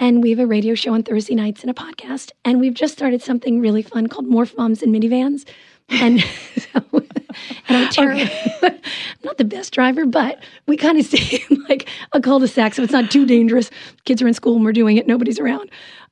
And 0.00 0.20
we 0.20 0.30
have 0.30 0.40
a 0.40 0.48
radio 0.48 0.74
show 0.74 0.94
on 0.94 1.04
Thursday 1.04 1.36
nights 1.36 1.62
and 1.62 1.70
a 1.70 1.74
podcast. 1.74 2.32
And 2.44 2.58
we've 2.58 2.74
just 2.74 2.92
started 2.92 3.22
something 3.22 3.60
really 3.60 3.82
fun 3.82 4.08
called 4.08 4.26
Morph 4.26 4.56
Moms 4.58 4.82
and 4.82 4.92
Minivans. 4.92 5.44
And, 5.88 6.20
so, 6.56 6.82
and 6.92 7.76
I'm 7.76 7.88
terrible. 7.90 8.22
Okay. 8.22 8.52
I'm 8.62 8.80
not 9.24 9.38
the 9.38 9.44
best 9.44 9.72
driver, 9.72 10.06
but 10.06 10.42
we 10.66 10.76
kind 10.76 10.98
of 10.98 11.06
stay 11.06 11.44
in 11.48 11.64
like 11.68 11.88
a 12.12 12.20
cul-de-sac, 12.20 12.74
so 12.74 12.82
it's 12.82 12.92
not 12.92 13.10
too 13.10 13.26
dangerous. 13.26 13.70
Kids 14.04 14.22
are 14.22 14.28
in 14.28 14.34
school 14.34 14.56
and 14.56 14.64
we're 14.64 14.72
doing 14.72 14.96
it. 14.96 15.06
Nobody's 15.06 15.38
around. 15.38 15.70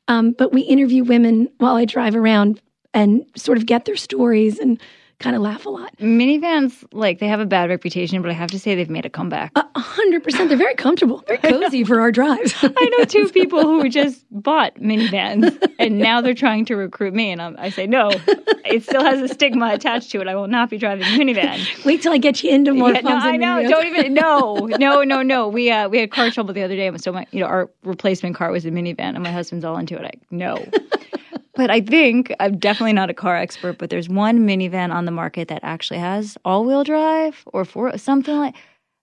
Um, 0.08 0.32
but 0.32 0.52
we 0.52 0.62
interview 0.62 1.02
women 1.02 1.48
while 1.58 1.76
I 1.76 1.84
drive 1.84 2.14
around 2.14 2.60
and 2.92 3.24
sort 3.36 3.58
of 3.58 3.66
get 3.66 3.84
their 3.84 3.96
stories 3.96 4.58
and 4.58 4.80
kind 5.24 5.34
of 5.34 5.42
laugh 5.42 5.64
a 5.64 5.70
lot. 5.70 5.96
Minivans, 5.96 6.84
like 6.92 7.18
they 7.18 7.26
have 7.26 7.40
a 7.40 7.46
bad 7.46 7.70
reputation, 7.70 8.20
but 8.20 8.30
I 8.30 8.34
have 8.34 8.50
to 8.50 8.58
say 8.58 8.74
they've 8.74 8.90
made 8.90 9.06
a 9.06 9.10
comeback. 9.10 9.52
A 9.56 9.80
hundred 9.80 10.22
percent. 10.22 10.50
They're 10.50 10.58
very 10.58 10.74
comfortable, 10.74 11.24
very 11.26 11.38
cozy 11.38 11.82
for 11.82 11.98
our 12.00 12.12
drives. 12.12 12.54
I 12.62 12.90
know 12.96 13.04
two 13.04 13.28
people 13.32 13.62
who 13.62 13.88
just 13.88 14.24
bought 14.30 14.74
minivans, 14.76 15.56
and 15.78 15.98
now 15.98 16.20
they're 16.20 16.34
trying 16.34 16.66
to 16.66 16.76
recruit 16.76 17.14
me, 17.14 17.32
and 17.32 17.40
I'm, 17.40 17.56
i 17.58 17.70
say 17.70 17.86
no. 17.86 18.10
It 18.66 18.82
still 18.82 19.02
has 19.02 19.20
a 19.22 19.28
stigma 19.28 19.70
attached 19.72 20.10
to 20.10 20.20
it. 20.20 20.28
I 20.28 20.34
will 20.34 20.46
not 20.46 20.68
be 20.68 20.76
driving 20.76 21.04
a 21.04 21.18
minivan. 21.18 21.84
Wait 21.86 22.02
till 22.02 22.12
I 22.12 22.18
get 22.18 22.42
you 22.42 22.50
into 22.50 22.74
more. 22.74 22.92
Yeah, 22.92 23.00
no, 23.00 23.16
I 23.16 23.36
know. 23.36 23.46
Minivans. 23.46 23.70
Don't 23.70 23.86
even. 23.86 24.14
No, 24.14 24.54
no, 24.78 25.02
no, 25.02 25.22
no. 25.22 25.48
We 25.48 25.70
uh, 25.70 25.88
we 25.88 25.98
had 26.00 26.10
car 26.10 26.30
trouble 26.30 26.52
the 26.52 26.62
other 26.62 26.76
day, 26.76 26.86
and 26.86 27.02
so 27.02 27.12
my 27.12 27.26
you 27.30 27.40
know 27.40 27.46
our 27.46 27.70
replacement 27.82 28.36
car 28.36 28.50
was 28.50 28.66
a 28.66 28.70
minivan, 28.70 29.14
and 29.14 29.22
my 29.22 29.32
husband's 29.32 29.64
all 29.64 29.78
into 29.78 29.96
it. 29.96 30.04
I 30.04 30.12
no. 30.30 30.62
But 31.56 31.70
I 31.70 31.80
think 31.80 32.34
I'm 32.40 32.58
definitely 32.58 32.94
not 32.94 33.10
a 33.10 33.14
car 33.14 33.36
expert, 33.36 33.78
but 33.78 33.90
there's 33.90 34.08
one 34.08 34.40
minivan 34.40 34.92
on 34.92 35.04
the 35.04 35.12
market 35.12 35.48
that 35.48 35.60
actually 35.62 36.00
has 36.00 36.36
all 36.44 36.64
wheel 36.64 36.84
drive 36.84 37.44
or 37.46 37.64
for 37.64 37.96
something 37.96 38.36
like. 38.36 38.54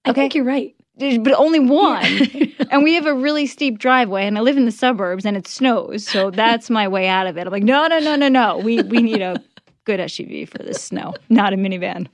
Okay. 0.08 0.12
I 0.12 0.13
think 0.13 0.36
you're 0.36 0.46
right. 0.46 0.75
But 0.98 1.34
only 1.34 1.60
one. 1.60 2.05
Yeah. 2.34 2.48
and 2.72 2.84
we 2.84 2.93
have 2.96 3.05
a 3.05 3.13
really 3.13 3.48
steep 3.48 3.79
driveway, 3.79 4.25
and 4.25 4.38
I 4.38 4.41
live 4.41 4.58
in 4.58 4.65
the 4.65 4.72
suburbs, 4.72 5.25
and 5.25 5.38
it 5.38 5.48
snows. 5.48 6.05
So 6.05 6.29
that's 6.29 6.70
my 6.70 6.88
way 6.88 7.08
out 7.08 7.27
of 7.27 7.38
it. 7.38 7.48
I'm 7.48 7.51
like, 7.51 7.63
no, 7.63 7.88
no, 7.88 8.00
no, 8.00 8.15
no, 8.15 8.27
no. 8.27 8.58
We, 8.58 8.81
we 8.84 9.01
need 9.01 9.22
a 9.22 9.41
good 9.86 10.00
SUV 10.00 10.48
for 10.48 10.60
this 10.60 10.84
snow, 10.84 11.13
not 11.29 11.53
a 11.53 11.55
minivan. 11.55 12.08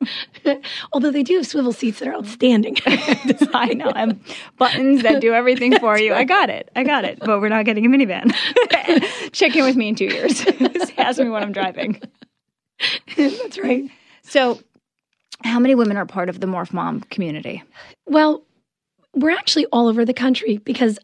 Although 0.92 1.10
they 1.10 1.22
do 1.22 1.36
have 1.36 1.46
swivel 1.46 1.72
seats 1.72 1.98
that 1.98 2.08
are 2.08 2.14
outstanding. 2.14 2.76
I 2.86 3.74
know. 3.74 4.12
Buttons 4.56 5.02
that 5.02 5.20
do 5.20 5.34
everything 5.34 5.78
for 5.80 5.98
you. 5.98 6.14
I 6.14 6.24
got 6.24 6.50
it. 6.50 6.70
I 6.76 6.84
got 6.84 7.04
it. 7.04 7.18
But 7.20 7.40
we're 7.40 7.48
not 7.48 7.64
getting 7.64 7.84
a 7.84 7.88
minivan. 7.88 8.32
Check 9.32 9.56
in 9.56 9.64
with 9.64 9.76
me 9.76 9.88
in 9.88 9.94
two 9.94 10.06
years. 10.06 10.44
Ask 10.96 11.18
me 11.18 11.28
what 11.28 11.42
I'm 11.42 11.52
driving. 11.52 12.00
That's 13.16 13.58
right. 13.58 13.90
So, 14.22 14.60
how 15.42 15.58
many 15.58 15.74
women 15.74 15.96
are 15.96 16.06
part 16.06 16.28
of 16.28 16.40
the 16.40 16.46
Morph 16.46 16.72
Mom 16.72 17.00
community? 17.02 17.62
Well, 18.06 18.44
we're 19.14 19.30
actually 19.30 19.66
all 19.66 19.88
over 19.88 20.04
the 20.04 20.14
country 20.14 20.58
because 20.58 20.98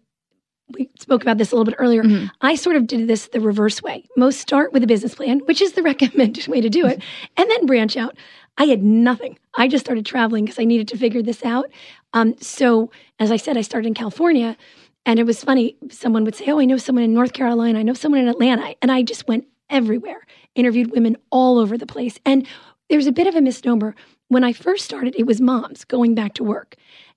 we 0.69 0.91
spoke 0.99 1.23
about 1.23 1.39
this 1.39 1.53
a 1.53 1.57
little 1.57 1.65
bit 1.65 1.75
earlier. 1.79 2.03
Mm-hmm. 2.03 2.27
I 2.41 2.55
sort 2.55 2.77
of 2.77 2.87
did 2.87 3.07
this 3.07 3.29
the 3.29 3.41
reverse 3.41 3.83
way. 3.83 4.05
Most 4.17 4.41
start 4.41 4.73
with 4.73 4.83
a 4.83 4.87
business 4.87 5.15
plan, 5.15 5.41
which 5.41 5.61
is 5.61 5.73
the 5.73 5.83
recommended 5.83 6.49
way 6.49 6.61
to 6.61 6.71
do 6.71 6.87
it, 6.87 7.03
and 7.37 7.51
then 7.51 7.67
branch 7.67 7.97
out. 7.97 8.17
I 8.57 8.65
had 8.65 8.83
nothing. 8.83 9.39
I 9.57 9.69
just 9.69 9.85
started 9.85 10.07
traveling 10.07 10.45
because 10.45 10.59
I 10.59 10.65
needed 10.65 10.89
to 10.89 10.99
figure 10.99 11.23
this 11.23 11.45
out. 11.45 11.71
Um, 12.13 12.37
so, 12.41 12.91
as 13.19 13.31
I 13.31 13.37
said, 13.37 13.57
I 13.57 13.63
started 13.63 13.89
in 13.89 13.95
California, 13.95 14.57
and 15.05 15.19
it 15.19 15.25
was 15.25 15.43
funny. 15.43 15.77
Someone 15.91 16.25
would 16.25 16.35
say, 16.35 16.47
"Oh, 16.47 16.61
I 16.61 16.65
know 16.65 16.77
someone 16.77 17.05
in 17.05 17.15
North 17.15 17.33
Carolina. 17.33 17.79
I 17.79 17.83
know 17.83 17.95
someone 17.95 18.21
in 18.21 18.29
Atlanta," 18.29 18.75
and 18.81 18.93
I 18.93 19.03
just 19.03 19.27
went 19.27 19.47
everywhere. 19.71 20.27
Interviewed 20.55 20.93
women 20.93 21.17
all 21.31 21.59
over 21.59 21.77
the 21.77 21.87
place, 21.87 22.19
and 22.25 22.47
there's 22.89 23.07
a 23.07 23.13
bit 23.13 23.27
of 23.27 23.35
a 23.35 23.41
misnomer. 23.41 23.95
When 24.29 24.45
I 24.45 24.53
first 24.53 24.85
started, 24.85 25.15
it 25.19 25.27
was 25.27 25.41
moms 25.41 25.85
going 25.85 26.15
back 26.15 26.35
to 26.35 26.45
work, 26.45 26.77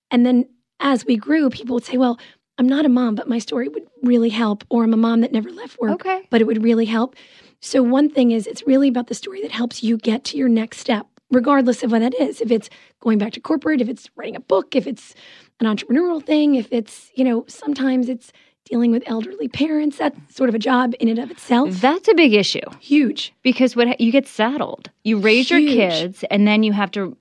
and 0.09 0.25
then 0.25 0.47
as 0.79 1.05
we 1.05 1.17
grew, 1.17 1.49
people 1.49 1.75
would 1.75 1.85
say, 1.85 1.97
"Well." 1.97 2.19
I'm 2.59 2.67
not 2.67 2.87
a 2.87 2.89
mom, 2.89 3.13
but 3.13 3.29
my 3.29 3.37
story 3.37 3.67
would 3.67 3.85
really 4.01 4.29
help. 4.29 4.63
Or 4.71 4.83
I'm 4.83 4.91
a 4.91 4.97
mom 4.97 5.21
that 5.21 5.31
never 5.31 5.51
left 5.51 5.79
work, 5.79 5.91
okay. 5.91 6.25
but 6.31 6.41
it 6.41 6.47
would 6.47 6.63
really 6.63 6.85
help. 6.85 7.15
So, 7.59 7.83
one 7.83 8.09
thing 8.09 8.31
is, 8.31 8.47
it's 8.47 8.65
really 8.65 8.87
about 8.87 9.05
the 9.05 9.13
story 9.13 9.43
that 9.43 9.51
helps 9.51 9.83
you 9.83 9.95
get 9.95 10.23
to 10.23 10.37
your 10.37 10.49
next 10.49 10.79
step 10.79 11.05
regardless 11.31 11.83
of 11.83 11.91
what 11.91 11.99
that 11.99 12.13
is. 12.15 12.41
If 12.41 12.51
it's 12.51 12.69
going 12.99 13.17
back 13.17 13.33
to 13.33 13.39
corporate, 13.39 13.81
if 13.81 13.89
it's 13.89 14.09
writing 14.15 14.35
a 14.35 14.39
book, 14.39 14.75
if 14.75 14.87
it's 14.87 15.13
an 15.59 15.67
entrepreneurial 15.67 16.23
thing, 16.23 16.55
if 16.55 16.67
it's, 16.71 17.11
you 17.15 17.23
know, 17.23 17.45
sometimes 17.47 18.09
it's 18.09 18.31
dealing 18.65 18.91
with 18.91 19.03
elderly 19.05 19.47
parents. 19.47 19.97
That's 19.97 20.35
sort 20.35 20.49
of 20.49 20.55
a 20.55 20.59
job 20.59 20.93
in 20.99 21.07
and 21.07 21.19
of 21.19 21.31
itself. 21.31 21.69
That's 21.81 22.07
a 22.07 22.13
big 22.13 22.33
issue. 22.33 22.61
Huge. 22.79 23.33
Because 23.41 23.75
what 23.75 23.99
you 23.99 24.11
get 24.11 24.27
saddled. 24.27 24.89
You 25.03 25.17
raise 25.19 25.49
Huge. 25.49 25.63
your 25.63 25.73
kids 25.73 26.23
and 26.29 26.47
then 26.47 26.63
you 26.63 26.73
have 26.73 26.91
to 26.91 27.17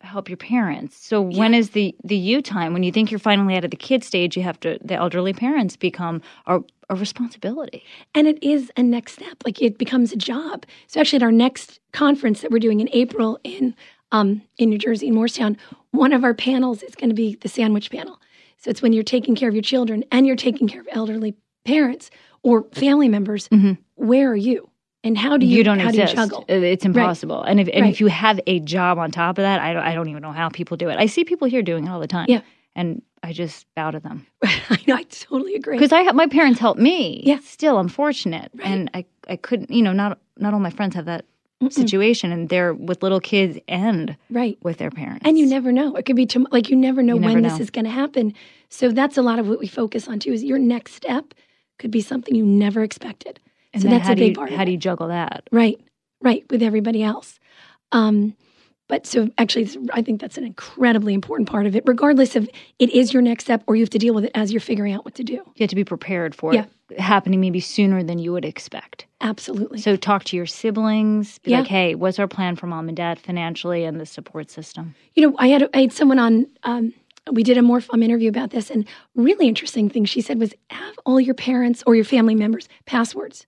help 0.00 0.28
your 0.28 0.36
parents. 0.36 0.96
So 0.96 1.28
yeah. 1.28 1.38
when 1.38 1.54
is 1.54 1.70
the 1.70 1.94
the 2.02 2.16
you 2.16 2.42
time 2.42 2.72
when 2.72 2.82
you 2.82 2.92
think 2.92 3.10
you're 3.10 3.18
finally 3.20 3.56
out 3.56 3.64
of 3.64 3.70
the 3.70 3.76
kid 3.76 4.02
stage, 4.02 4.36
you 4.36 4.42
have 4.42 4.58
to 4.60 4.78
the 4.82 4.94
elderly 4.94 5.32
parents 5.32 5.76
become 5.76 6.22
a, 6.46 6.60
a 6.88 6.94
responsibility. 6.94 7.84
And 8.14 8.26
it 8.26 8.42
is 8.42 8.70
a 8.76 8.82
next 8.82 9.14
step. 9.14 9.42
Like 9.44 9.60
it 9.60 9.78
becomes 9.78 10.12
a 10.12 10.16
job. 10.16 10.64
So 10.86 11.00
actually 11.00 11.18
at 11.18 11.22
our 11.22 11.32
next 11.32 11.80
conference 11.92 12.40
that 12.40 12.50
we're 12.50 12.58
doing 12.58 12.80
in 12.80 12.88
April 12.92 13.38
in 13.44 13.74
um, 14.12 14.42
in 14.58 14.70
New 14.70 14.78
Jersey 14.78 15.08
in 15.08 15.14
Morristown, 15.14 15.56
one 15.92 16.12
of 16.12 16.24
our 16.24 16.34
panels 16.34 16.82
is 16.82 16.94
going 16.94 17.10
to 17.10 17.14
be 17.14 17.36
the 17.36 17.48
sandwich 17.48 17.90
panel. 17.90 18.20
So 18.58 18.70
it's 18.70 18.82
when 18.82 18.92
you're 18.92 19.04
taking 19.04 19.34
care 19.34 19.48
of 19.48 19.54
your 19.54 19.62
children 19.62 20.04
and 20.10 20.26
you're 20.26 20.36
taking 20.36 20.68
care 20.68 20.80
of 20.80 20.88
elderly 20.90 21.34
parents 21.64 22.10
or 22.42 22.64
family 22.72 23.08
members. 23.08 23.48
Mm-hmm. 23.48 23.72
Where 23.94 24.30
are 24.30 24.36
you? 24.36 24.69
And 25.02 25.16
how 25.16 25.38
do 25.38 25.46
you, 25.46 25.58
you 25.58 25.64
don't 25.64 25.78
how 25.78 25.88
exist. 25.88 26.14
do 26.14 26.20
you 26.20 26.28
juggle? 26.28 26.44
It's 26.48 26.84
impossible. 26.84 27.40
Right. 27.40 27.50
And 27.50 27.60
if 27.60 27.68
and 27.72 27.82
right. 27.82 27.90
if 27.90 28.00
you 28.00 28.08
have 28.08 28.38
a 28.46 28.60
job 28.60 28.98
on 28.98 29.10
top 29.10 29.38
of 29.38 29.42
that, 29.42 29.60
I 29.60 29.72
don't 29.72 29.82
I 29.82 29.94
don't 29.94 30.08
even 30.08 30.22
know 30.22 30.32
how 30.32 30.48
people 30.50 30.76
do 30.76 30.88
it. 30.90 30.98
I 30.98 31.06
see 31.06 31.24
people 31.24 31.48
here 31.48 31.62
doing 31.62 31.86
it 31.86 31.90
all 31.90 32.00
the 32.00 32.06
time. 32.06 32.26
Yeah. 32.28 32.42
And 32.76 33.02
I 33.22 33.32
just 33.32 33.66
bow 33.74 33.90
to 33.90 34.00
them. 34.00 34.26
I 34.44 34.78
know, 34.86 34.96
I 34.96 35.02
totally 35.04 35.54
agree. 35.54 35.76
Because 35.76 35.92
I 35.92 36.02
have, 36.02 36.14
my 36.14 36.26
parents 36.26 36.60
helped 36.60 36.80
me. 36.80 37.22
Yeah. 37.24 37.38
Still, 37.42 37.78
I'm 37.78 37.88
fortunate, 37.88 38.50
right. 38.54 38.66
and 38.66 38.90
I 38.94 39.04
I 39.28 39.36
couldn't. 39.36 39.70
You 39.70 39.82
know, 39.82 39.92
not 39.92 40.18
not 40.36 40.52
all 40.52 40.60
my 40.60 40.70
friends 40.70 40.94
have 40.94 41.06
that 41.06 41.24
Mm-mm. 41.62 41.72
situation, 41.72 42.30
and 42.30 42.48
they're 42.48 42.74
with 42.74 43.02
little 43.02 43.20
kids 43.20 43.58
and 43.68 44.16
right 44.30 44.58
with 44.62 44.78
their 44.78 44.90
parents. 44.90 45.22
And 45.24 45.38
you 45.38 45.46
never 45.46 45.72
know. 45.72 45.96
It 45.96 46.04
could 46.04 46.16
be 46.16 46.26
too, 46.26 46.46
like 46.50 46.68
you 46.68 46.76
never 46.76 47.02
know 47.02 47.14
you 47.14 47.22
when 47.22 47.42
never 47.42 47.50
this 47.54 47.60
is 47.60 47.70
going 47.70 47.86
to 47.86 47.90
happen. 47.90 48.34
So 48.68 48.90
that's 48.90 49.16
a 49.16 49.22
lot 49.22 49.38
of 49.38 49.48
what 49.48 49.58
we 49.58 49.66
focus 49.66 50.08
on 50.08 50.18
too. 50.18 50.32
Is 50.32 50.44
your 50.44 50.58
next 50.58 50.94
step 50.94 51.34
could 51.78 51.90
be 51.90 52.02
something 52.02 52.34
you 52.34 52.44
never 52.44 52.82
expected. 52.82 53.40
And 53.72 53.82
so 53.82 53.88
that's 53.88 54.08
a 54.08 54.14
big 54.14 54.30
you, 54.30 54.34
part. 54.34 54.50
How 54.50 54.64
do 54.64 54.72
you 54.72 54.78
juggle 54.78 55.08
that? 55.08 55.48
Right, 55.52 55.80
right, 56.20 56.44
with 56.50 56.62
everybody 56.62 57.02
else. 57.02 57.38
Um, 57.92 58.34
but 58.90 59.06
so 59.06 59.30
actually, 59.38 59.70
I 59.92 60.02
think 60.02 60.20
that's 60.20 60.36
an 60.36 60.42
incredibly 60.44 61.14
important 61.14 61.48
part 61.48 61.64
of 61.66 61.76
it, 61.76 61.84
regardless 61.86 62.34
of 62.34 62.50
it 62.80 62.90
is 62.90 63.12
your 63.12 63.22
next 63.22 63.44
step 63.44 63.62
or 63.68 63.76
you 63.76 63.82
have 63.82 63.90
to 63.90 64.00
deal 64.00 64.12
with 64.12 64.24
it 64.24 64.32
as 64.34 64.52
you're 64.52 64.60
figuring 64.60 64.92
out 64.92 65.04
what 65.04 65.14
to 65.14 65.22
do. 65.22 65.34
You 65.34 65.60
have 65.60 65.70
to 65.70 65.76
be 65.76 65.84
prepared 65.84 66.34
for 66.34 66.52
yeah. 66.52 66.64
it 66.90 66.98
happening 66.98 67.40
maybe 67.40 67.60
sooner 67.60 68.02
than 68.02 68.18
you 68.18 68.32
would 68.32 68.44
expect. 68.44 69.06
Absolutely. 69.20 69.78
So 69.78 69.94
talk 69.94 70.24
to 70.24 70.36
your 70.36 70.46
siblings. 70.46 71.38
Be 71.38 71.52
yeah. 71.52 71.60
like, 71.60 71.68
hey, 71.68 71.94
what's 71.94 72.18
our 72.18 72.26
plan 72.26 72.56
for 72.56 72.66
mom 72.66 72.88
and 72.88 72.96
dad 72.96 73.20
financially 73.20 73.84
and 73.84 74.00
the 74.00 74.06
support 74.06 74.50
system? 74.50 74.96
You 75.14 75.28
know, 75.28 75.36
I 75.38 75.46
had 75.46 75.70
I 75.72 75.82
had 75.82 75.92
someone 75.92 76.18
on. 76.18 76.46
Um, 76.64 76.92
we 77.30 77.44
did 77.44 77.58
a 77.58 77.62
more 77.62 77.80
fun 77.80 78.02
interview 78.02 78.28
about 78.28 78.50
this, 78.50 78.70
and 78.70 78.88
really 79.14 79.46
interesting 79.46 79.88
thing 79.88 80.04
she 80.04 80.20
said 80.20 80.40
was 80.40 80.52
have 80.70 80.98
all 81.06 81.20
your 81.20 81.34
parents 81.34 81.84
or 81.86 81.94
your 81.94 82.04
family 82.04 82.34
members 82.34 82.68
passwords 82.86 83.46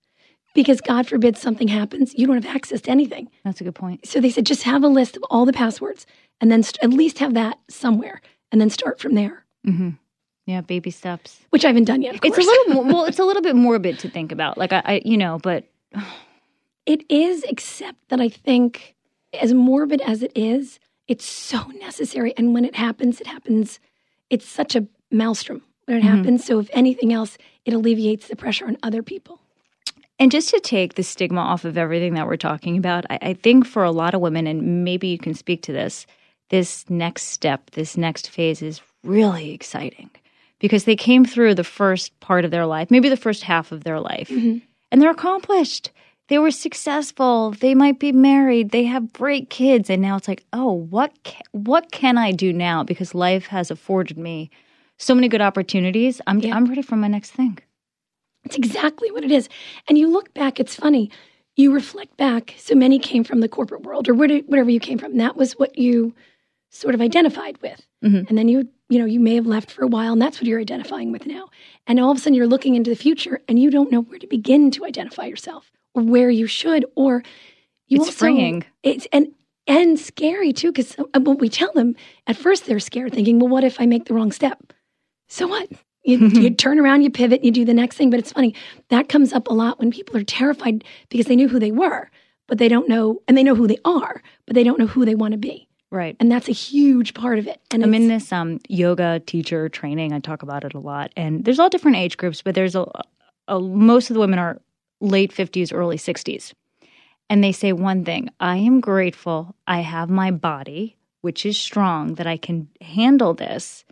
because 0.55 0.81
God 0.81 1.07
forbid 1.07 1.37
something 1.37 1.69
happens, 1.69 2.15
you 2.15 2.27
don't 2.27 2.43
have 2.43 2.55
access 2.57 2.81
to 2.83 2.91
anything. 2.91 3.29
That's 3.45 3.61
a 3.61 3.65
good 3.65 3.75
point. 3.75 4.07
So 4.07 4.21
they 4.21 4.31
said 4.31 4.47
just 4.47 4.63
have 4.65 4.85
a 4.85 4.89
list 4.89 5.17
of 5.17 5.25
all 5.31 5.47
the 5.47 5.53
passwords 5.53 6.07
and 6.41 6.51
then 6.51 6.63
st- 6.63 6.83
at 6.83 6.91
least 6.91 7.19
have 7.19 7.35
that 7.35 7.59
somewhere 7.69 8.21
and 8.51 8.61
then 8.61 8.71
start 8.71 9.01
from 9.01 9.15
there. 9.15 9.45
Mm-hmm. 9.67 9.91
Yeah, 10.47 10.61
baby 10.61 10.91
steps. 10.91 11.41
Which 11.51 11.65
I 11.65 11.69
haven't 11.69 11.85
done 11.85 12.03
yet. 12.03 12.19
It's 12.23 12.37
a 12.37 12.41
little 12.41 12.85
well, 12.85 13.05
it's 13.05 13.19
a 13.19 13.25
little 13.25 13.43
bit 13.43 13.55
morbid 13.55 13.99
to 14.01 14.11
think 14.11 14.33
about. 14.33 14.59
Like 14.59 14.73
I, 14.73 14.83
I 14.85 15.03
you 15.05 15.17
know, 15.17 15.39
but 15.39 15.65
it 16.87 17.05
is. 17.09 17.45
Except 17.45 17.97
that 18.09 18.21
I 18.21 18.29
think, 18.29 18.97
as 19.41 19.55
morbid 19.55 20.01
as 20.01 20.23
it 20.23 20.33
is, 20.35 20.81
it's 21.07 21.25
so 21.25 21.65
necessary. 21.79 22.35
And 22.37 22.55
when 22.55 22.65
it 22.65 22.75
happens, 22.75 23.21
it 23.21 23.27
happens. 23.27 23.79
It's 24.31 24.47
such 24.47 24.75
a 24.75 24.87
maelstrom 25.11 25.63
when 25.85 25.99
it 25.99 26.01
mm-hmm. 26.01 26.17
happens. 26.17 26.45
So 26.45 26.59
if 26.59 26.69
anything 26.73 27.13
else, 27.13 27.39
it 27.65 27.73
alleviates 27.73 28.29
the 28.29 28.37
pressure 28.37 28.67
on 28.67 28.79
other 28.83 29.03
people. 29.03 29.42
And 30.23 30.31
just 30.31 30.51
to 30.51 30.61
take 30.61 30.95
the 30.95 31.03
stigma 31.03 31.41
off 31.41 31.65
of 31.65 31.77
everything 31.77 32.15
that 32.15 32.29
we're 32.29 32.37
talking 32.37 32.77
about, 32.77 33.05
I, 33.11 33.19
I, 33.23 33.35
think 33.35 33.67
for 33.67 33.83
a 33.83 33.91
lot 33.91 34.15
of 34.15 34.21
women, 34.21 34.47
and 34.47 34.85
maybe 34.85 35.09
you 35.09 35.19
can 35.19 35.35
speak 35.35 35.63
to 35.63 35.73
this, 35.73 36.07
this 36.49 36.89
next 36.89 37.25
step, 37.25 37.73
this 37.73 37.97
next 37.97 38.31
phase 38.31 38.63
is 38.63 38.81
really 39.03 39.51
exciting 39.51 40.11
because 40.61 40.85
they 40.85 40.95
came 40.95 41.25
through 41.25 41.57
the 41.57 41.65
first 41.65 42.19
part 42.21 42.45
of 42.45 42.53
their 42.53 42.67
life, 42.67 42.89
maybe 42.89 43.09
the 43.09 43.17
first 43.17 43.43
half 43.43 43.73
of 43.73 43.83
their 43.83 43.99
life, 43.99 44.29
mm-hmm. 44.29 44.59
and 44.93 45.03
they're 45.03 45.11
accomplished. 45.11 45.91
They 46.29 46.39
were 46.39 46.53
successful. 46.53 47.51
They 47.51 47.75
might 47.75 47.99
be 47.99 48.13
married. 48.13 48.71
They 48.71 48.85
have 48.85 49.13
great 49.13 49.51
kids, 49.51 49.91
and 49.91 50.01
now 50.01 50.17
it's 50.17 50.29
like, 50.29 50.45
oh, 50.53 50.71
what 50.71 51.13
ca- 51.25 51.43
what 51.51 51.91
can 51.91 52.17
I 52.17 52.31
do 52.31 52.53
now? 52.53 52.85
Because 52.85 53.13
life 53.13 53.49
has 53.49 53.73
afforded 53.73 54.17
me 54.17 54.51
so 54.99 55.17
many 55.17 55.27
good 55.27 55.43
opportunities. 55.43 56.21
I'm 56.29 56.39
yeah. 56.39 56.55
I'm 56.55 56.67
ready 56.67 56.83
for 56.83 56.95
my 56.95 57.09
next 57.09 57.33
thing. 57.33 57.59
It's 58.45 58.57
exactly 58.57 59.11
what 59.11 59.25
it 59.25 59.31
is. 59.31 59.49
And 59.89 59.97
you 59.97 60.09
look 60.09 60.35
back, 60.35 60.59
it's 60.59 60.75
funny. 60.75 61.11
You 61.57 61.73
reflect 61.73 62.17
back. 62.17 62.55
So 62.59 62.75
many 62.75 62.99
came 62.99 63.25
from 63.25 63.41
the 63.41 63.49
corporate 63.49 63.83
world 63.83 64.09
or 64.09 64.15
whatever 64.15 64.71
you 64.71 64.81
came 64.81 64.99
from. 64.99 65.13
And 65.13 65.21
that 65.21 65.37
was 65.37 65.53
what 65.59 65.79
you 65.79 66.15
sort 66.71 66.95
of 66.95 67.01
identified 67.01 67.59
with. 67.61 67.87
Mm-hmm. 68.03 68.27
And 68.29 68.39
then 68.39 68.49
you, 68.49 68.69
you 68.89 68.99
know, 68.99 69.05
you 69.05 69.21
may 69.21 69.35
have 69.35 69.47
left 69.47 69.71
for 69.71 69.85
a 69.85 69.87
while 69.87 70.15
and 70.15 70.23
that's 70.23 70.41
what 70.41 70.47
you're 70.47 70.61
identifying 70.61 71.13
with 71.13 71.27
now. 71.27 71.51
And 71.87 72.01
all 72.01 72.11
of 72.11 72.17
a 72.17 72.21
sudden 72.21 72.35
you're 72.35 72.47
looking 72.47 72.75
into 72.75 72.91
the 72.91 72.97
future 72.97 73.41
and 73.47 73.59
you 73.59 73.71
don't 73.71 73.93
know 73.93 74.01
where 74.01 74.19
to 74.19 74.27
begin 74.27 74.71
to 74.73 74.85
identify 74.85 75.27
yourself 75.27 75.71
or 75.95 76.03
where 76.03 76.31
you 76.31 76.47
should 76.47 76.87
or 76.97 77.23
you 77.87 77.99
it's 77.99 78.07
also, 78.07 78.19
freeing. 78.19 78.65
It's 78.83 79.07
and 79.13 79.29
and 79.67 79.99
scary 79.99 80.53
too 80.53 80.73
because 80.73 80.99
uh, 80.99 81.21
what 81.21 81.39
we 81.39 81.49
tell 81.49 81.73
them 81.75 81.95
at 82.27 82.37
first 82.37 82.65
they're 82.65 82.81
scared 82.81 83.13
thinking, 83.13 83.39
well, 83.39 83.49
what 83.49 83.65
if 83.65 83.79
I 83.79 83.87
make 83.87 84.07
the 84.07 84.15
wrong 84.15 84.33
step? 84.33 84.73
So 85.29 85.47
what? 85.47 85.69
You, 86.05 86.19
you, 86.29 86.51
turn 86.51 86.79
around, 86.79 87.03
you 87.03 87.11
pivot, 87.11 87.45
you 87.45 87.51
do 87.51 87.65
the 87.65 87.75
next 87.75 87.97
thing. 87.97 88.11
But 88.11 88.19
it's 88.19 88.33
funny 88.33 88.55
that 88.89 89.09
comes 89.09 89.33
up 89.33 89.49
a 89.49 89.55
lot 89.55 89.79
when 89.79 89.91
people 89.91 90.17
are 90.17 90.25
terrified 90.25 90.85
because 91.09 91.27
they 91.27 91.37
knew 91.37 91.49
who 91.49 91.59
they 91.59 91.73
were, 91.73 92.11
but 92.47 92.59
they 92.59 92.69
don't 92.69 92.89
know, 92.89 93.23
and 93.29 93.37
they 93.37 93.43
know 93.43 93.55
who 93.55 93.67
they 93.67 93.79
are, 93.85 94.23
but 94.47 94.55
they 94.55 94.65
don't 94.65 94.79
know 94.79 94.87
who 94.87 95.05
they 95.05 95.15
want 95.15 95.33
to 95.33 95.39
be. 95.39 95.69
Right. 95.93 96.17
And 96.19 96.33
that's 96.33 96.49
a 96.49 96.53
huge 96.53 97.13
part 97.13 97.39
of 97.39 97.47
it. 97.47 97.61
And 97.71 97.85
I'm 97.85 97.93
in 97.93 98.09
this 98.09 98.33
um, 98.33 98.61
yoga 98.67 99.21
teacher 99.21 99.69
training. 99.69 100.15
I 100.15 100.21
talk 100.21 100.43
about 100.43 100.65
it 100.65 100.73
a 100.73 100.79
lot. 100.79 101.13
And 101.19 101.45
there's 101.45 101.59
all 101.59 101.69
different 101.69 101.99
age 101.99 102.17
groups, 102.17 102.41
but 102.41 102.55
there's 102.55 102.75
a, 102.75 102.87
a 103.47 103.61
most 103.61 104.09
of 104.09 104.15
the 104.15 104.21
women 104.21 104.39
are 104.39 104.59
late 105.03 105.35
50s, 105.35 105.71
early 105.71 105.99
60s. 105.99 106.55
And 107.29 107.45
they 107.45 107.53
say 107.53 107.75
one 107.75 108.07
thing 108.07 108.31
I 108.41 108.57
am 108.57 108.81
grateful 108.81 109.55
I 109.67 109.81
have 109.81 110.09
my 110.09 110.31
body, 110.31 110.97
which 111.21 111.45
is 111.45 111.59
strong, 111.59 112.15
that 112.15 112.27
I 112.27 112.39
can 112.39 112.69
handle 112.81 113.35
this. 113.35 113.85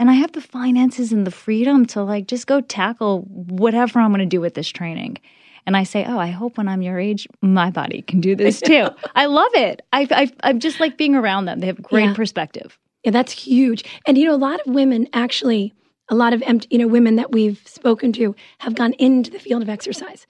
And 0.00 0.10
I 0.10 0.14
have 0.14 0.32
the 0.32 0.40
finances 0.40 1.12
and 1.12 1.26
the 1.26 1.30
freedom 1.30 1.84
to 1.88 2.02
like 2.02 2.26
just 2.26 2.46
go 2.46 2.62
tackle 2.62 3.20
whatever 3.28 4.00
I'm 4.00 4.08
going 4.08 4.20
to 4.20 4.26
do 4.26 4.40
with 4.40 4.54
this 4.54 4.70
training. 4.70 5.18
And 5.66 5.76
I 5.76 5.84
say, 5.84 6.06
oh, 6.06 6.18
I 6.18 6.28
hope 6.28 6.56
when 6.56 6.68
I'm 6.68 6.80
your 6.80 6.98
age, 6.98 7.28
my 7.42 7.70
body 7.70 8.00
can 8.00 8.22
do 8.22 8.34
this 8.34 8.60
too. 8.66 8.88
I 9.14 9.26
love 9.26 9.52
it. 9.52 9.82
I, 9.92 10.08
I, 10.10 10.30
I 10.42 10.52
just 10.54 10.80
like 10.80 10.96
being 10.96 11.14
around 11.14 11.44
them. 11.44 11.60
They 11.60 11.66
have 11.66 11.82
great 11.82 12.06
yeah. 12.06 12.14
perspective. 12.14 12.78
Yeah, 13.04 13.10
that's 13.10 13.30
huge. 13.30 13.84
And 14.06 14.16
you 14.16 14.24
know, 14.24 14.34
a 14.34 14.36
lot 14.40 14.60
of 14.66 14.72
women 14.72 15.06
actually, 15.12 15.74
a 16.08 16.14
lot 16.14 16.32
of 16.32 16.42
you 16.70 16.78
know 16.78 16.86
women 16.86 17.16
that 17.16 17.30
we've 17.30 17.60
spoken 17.66 18.10
to 18.14 18.34
have 18.60 18.74
gone 18.74 18.94
into 18.94 19.30
the 19.30 19.38
field 19.38 19.60
of 19.60 19.68
exercise. 19.68 20.26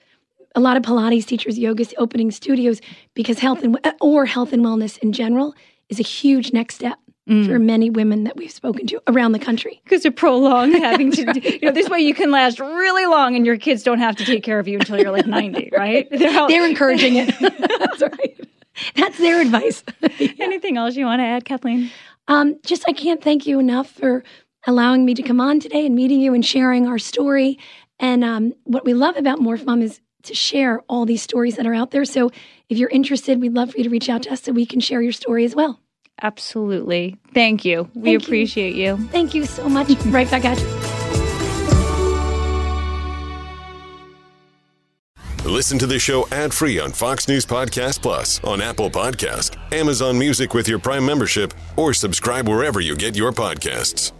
A 0.53 0.59
lot 0.59 0.75
of 0.75 0.83
Pilates 0.83 1.25
teachers, 1.25 1.57
yoga 1.57 1.85
opening 1.97 2.29
studios 2.29 2.81
because 3.13 3.39
health 3.39 3.63
and 3.63 3.79
or 4.01 4.25
health 4.25 4.51
and 4.51 4.65
wellness 4.65 4.97
in 4.97 5.13
general 5.13 5.55
is 5.87 5.97
a 5.97 6.03
huge 6.03 6.51
next 6.51 6.75
step 6.75 6.99
mm. 7.29 7.45
for 7.45 7.59
many 7.59 7.89
women 7.89 8.23
that 8.23 8.35
we've 8.35 8.51
spoken 8.51 8.87
to 8.87 9.01
around 9.07 9.31
the 9.31 9.39
country. 9.39 9.81
Because 9.83 10.03
to 10.03 10.11
prolong 10.11 10.71
having 10.81 11.11
to, 11.11 11.25
right. 11.25 11.61
you 11.61 11.67
know, 11.67 11.71
this 11.71 11.89
way 11.89 11.99
you 11.99 12.13
can 12.13 12.31
last 12.31 12.59
really 12.59 13.05
long 13.05 13.35
and 13.35 13.45
your 13.45 13.57
kids 13.57 13.83
don't 13.83 13.99
have 13.99 14.15
to 14.17 14.25
take 14.25 14.43
care 14.43 14.59
of 14.59 14.67
you 14.67 14.79
until 14.79 14.99
you're 14.99 15.11
like 15.11 15.27
90, 15.27 15.69
right? 15.77 16.07
They're, 16.09 16.47
They're 16.47 16.67
encouraging 16.67 17.15
it. 17.15 17.33
That's 17.39 18.01
right. 18.01 18.47
That's 18.95 19.17
their 19.17 19.41
advice. 19.41 19.83
yeah. 20.19 20.29
Anything 20.39 20.77
else 20.77 20.95
you 20.95 21.05
want 21.05 21.19
to 21.19 21.25
add, 21.25 21.45
Kathleen? 21.45 21.91
Um, 22.27 22.59
just, 22.63 22.83
I 22.87 22.93
can't 22.93 23.21
thank 23.21 23.45
you 23.45 23.59
enough 23.59 23.89
for 23.89 24.23
allowing 24.65 25.05
me 25.05 25.13
to 25.15 25.23
come 25.23 25.41
on 25.41 25.59
today 25.59 25.85
and 25.85 25.95
meeting 25.95 26.21
you 26.21 26.33
and 26.33 26.45
sharing 26.45 26.87
our 26.87 26.99
story. 26.99 27.59
And 27.99 28.23
um, 28.23 28.53
what 28.63 28.85
we 28.85 28.93
love 28.93 29.17
about 29.17 29.39
Morph 29.39 29.65
Mom 29.65 29.81
is 29.81 29.99
to 30.23 30.33
share 30.33 30.81
all 30.87 31.05
these 31.05 31.21
stories 31.21 31.55
that 31.55 31.65
are 31.65 31.73
out 31.73 31.91
there. 31.91 32.05
So 32.05 32.31
if 32.69 32.77
you're 32.77 32.89
interested, 32.89 33.41
we'd 33.41 33.53
love 33.53 33.71
for 33.71 33.77
you 33.77 33.83
to 33.83 33.89
reach 33.89 34.09
out 34.09 34.23
to 34.23 34.31
us 34.31 34.43
so 34.43 34.51
we 34.51 34.65
can 34.65 34.79
share 34.79 35.01
your 35.01 35.11
story 35.11 35.45
as 35.45 35.55
well. 35.55 35.79
Absolutely. 36.21 37.17
Thank 37.33 37.65
you. 37.65 37.89
We 37.95 38.11
Thank 38.11 38.23
appreciate 38.23 38.75
you. 38.75 38.97
you. 38.97 39.07
Thank 39.07 39.33
you 39.33 39.45
so 39.45 39.67
much. 39.67 39.89
right 40.05 40.29
back 40.29 40.45
at 40.45 40.59
you. 40.59 40.67
Listen 45.43 45.79
to 45.79 45.87
the 45.87 45.99
show 45.99 46.27
ad 46.31 46.53
free 46.53 46.79
on 46.79 46.91
Fox 46.91 47.27
News 47.27 47.45
Podcast 47.45 48.01
Plus, 48.01 48.41
on 48.43 48.61
Apple 48.61 48.89
Podcast, 48.89 49.57
Amazon 49.73 50.17
Music 50.17 50.53
with 50.53 50.67
your 50.67 50.79
Prime 50.79 51.05
membership, 51.05 51.53
or 51.77 51.93
subscribe 51.93 52.47
wherever 52.47 52.79
you 52.79 52.95
get 52.95 53.15
your 53.15 53.31
podcasts. 53.31 54.13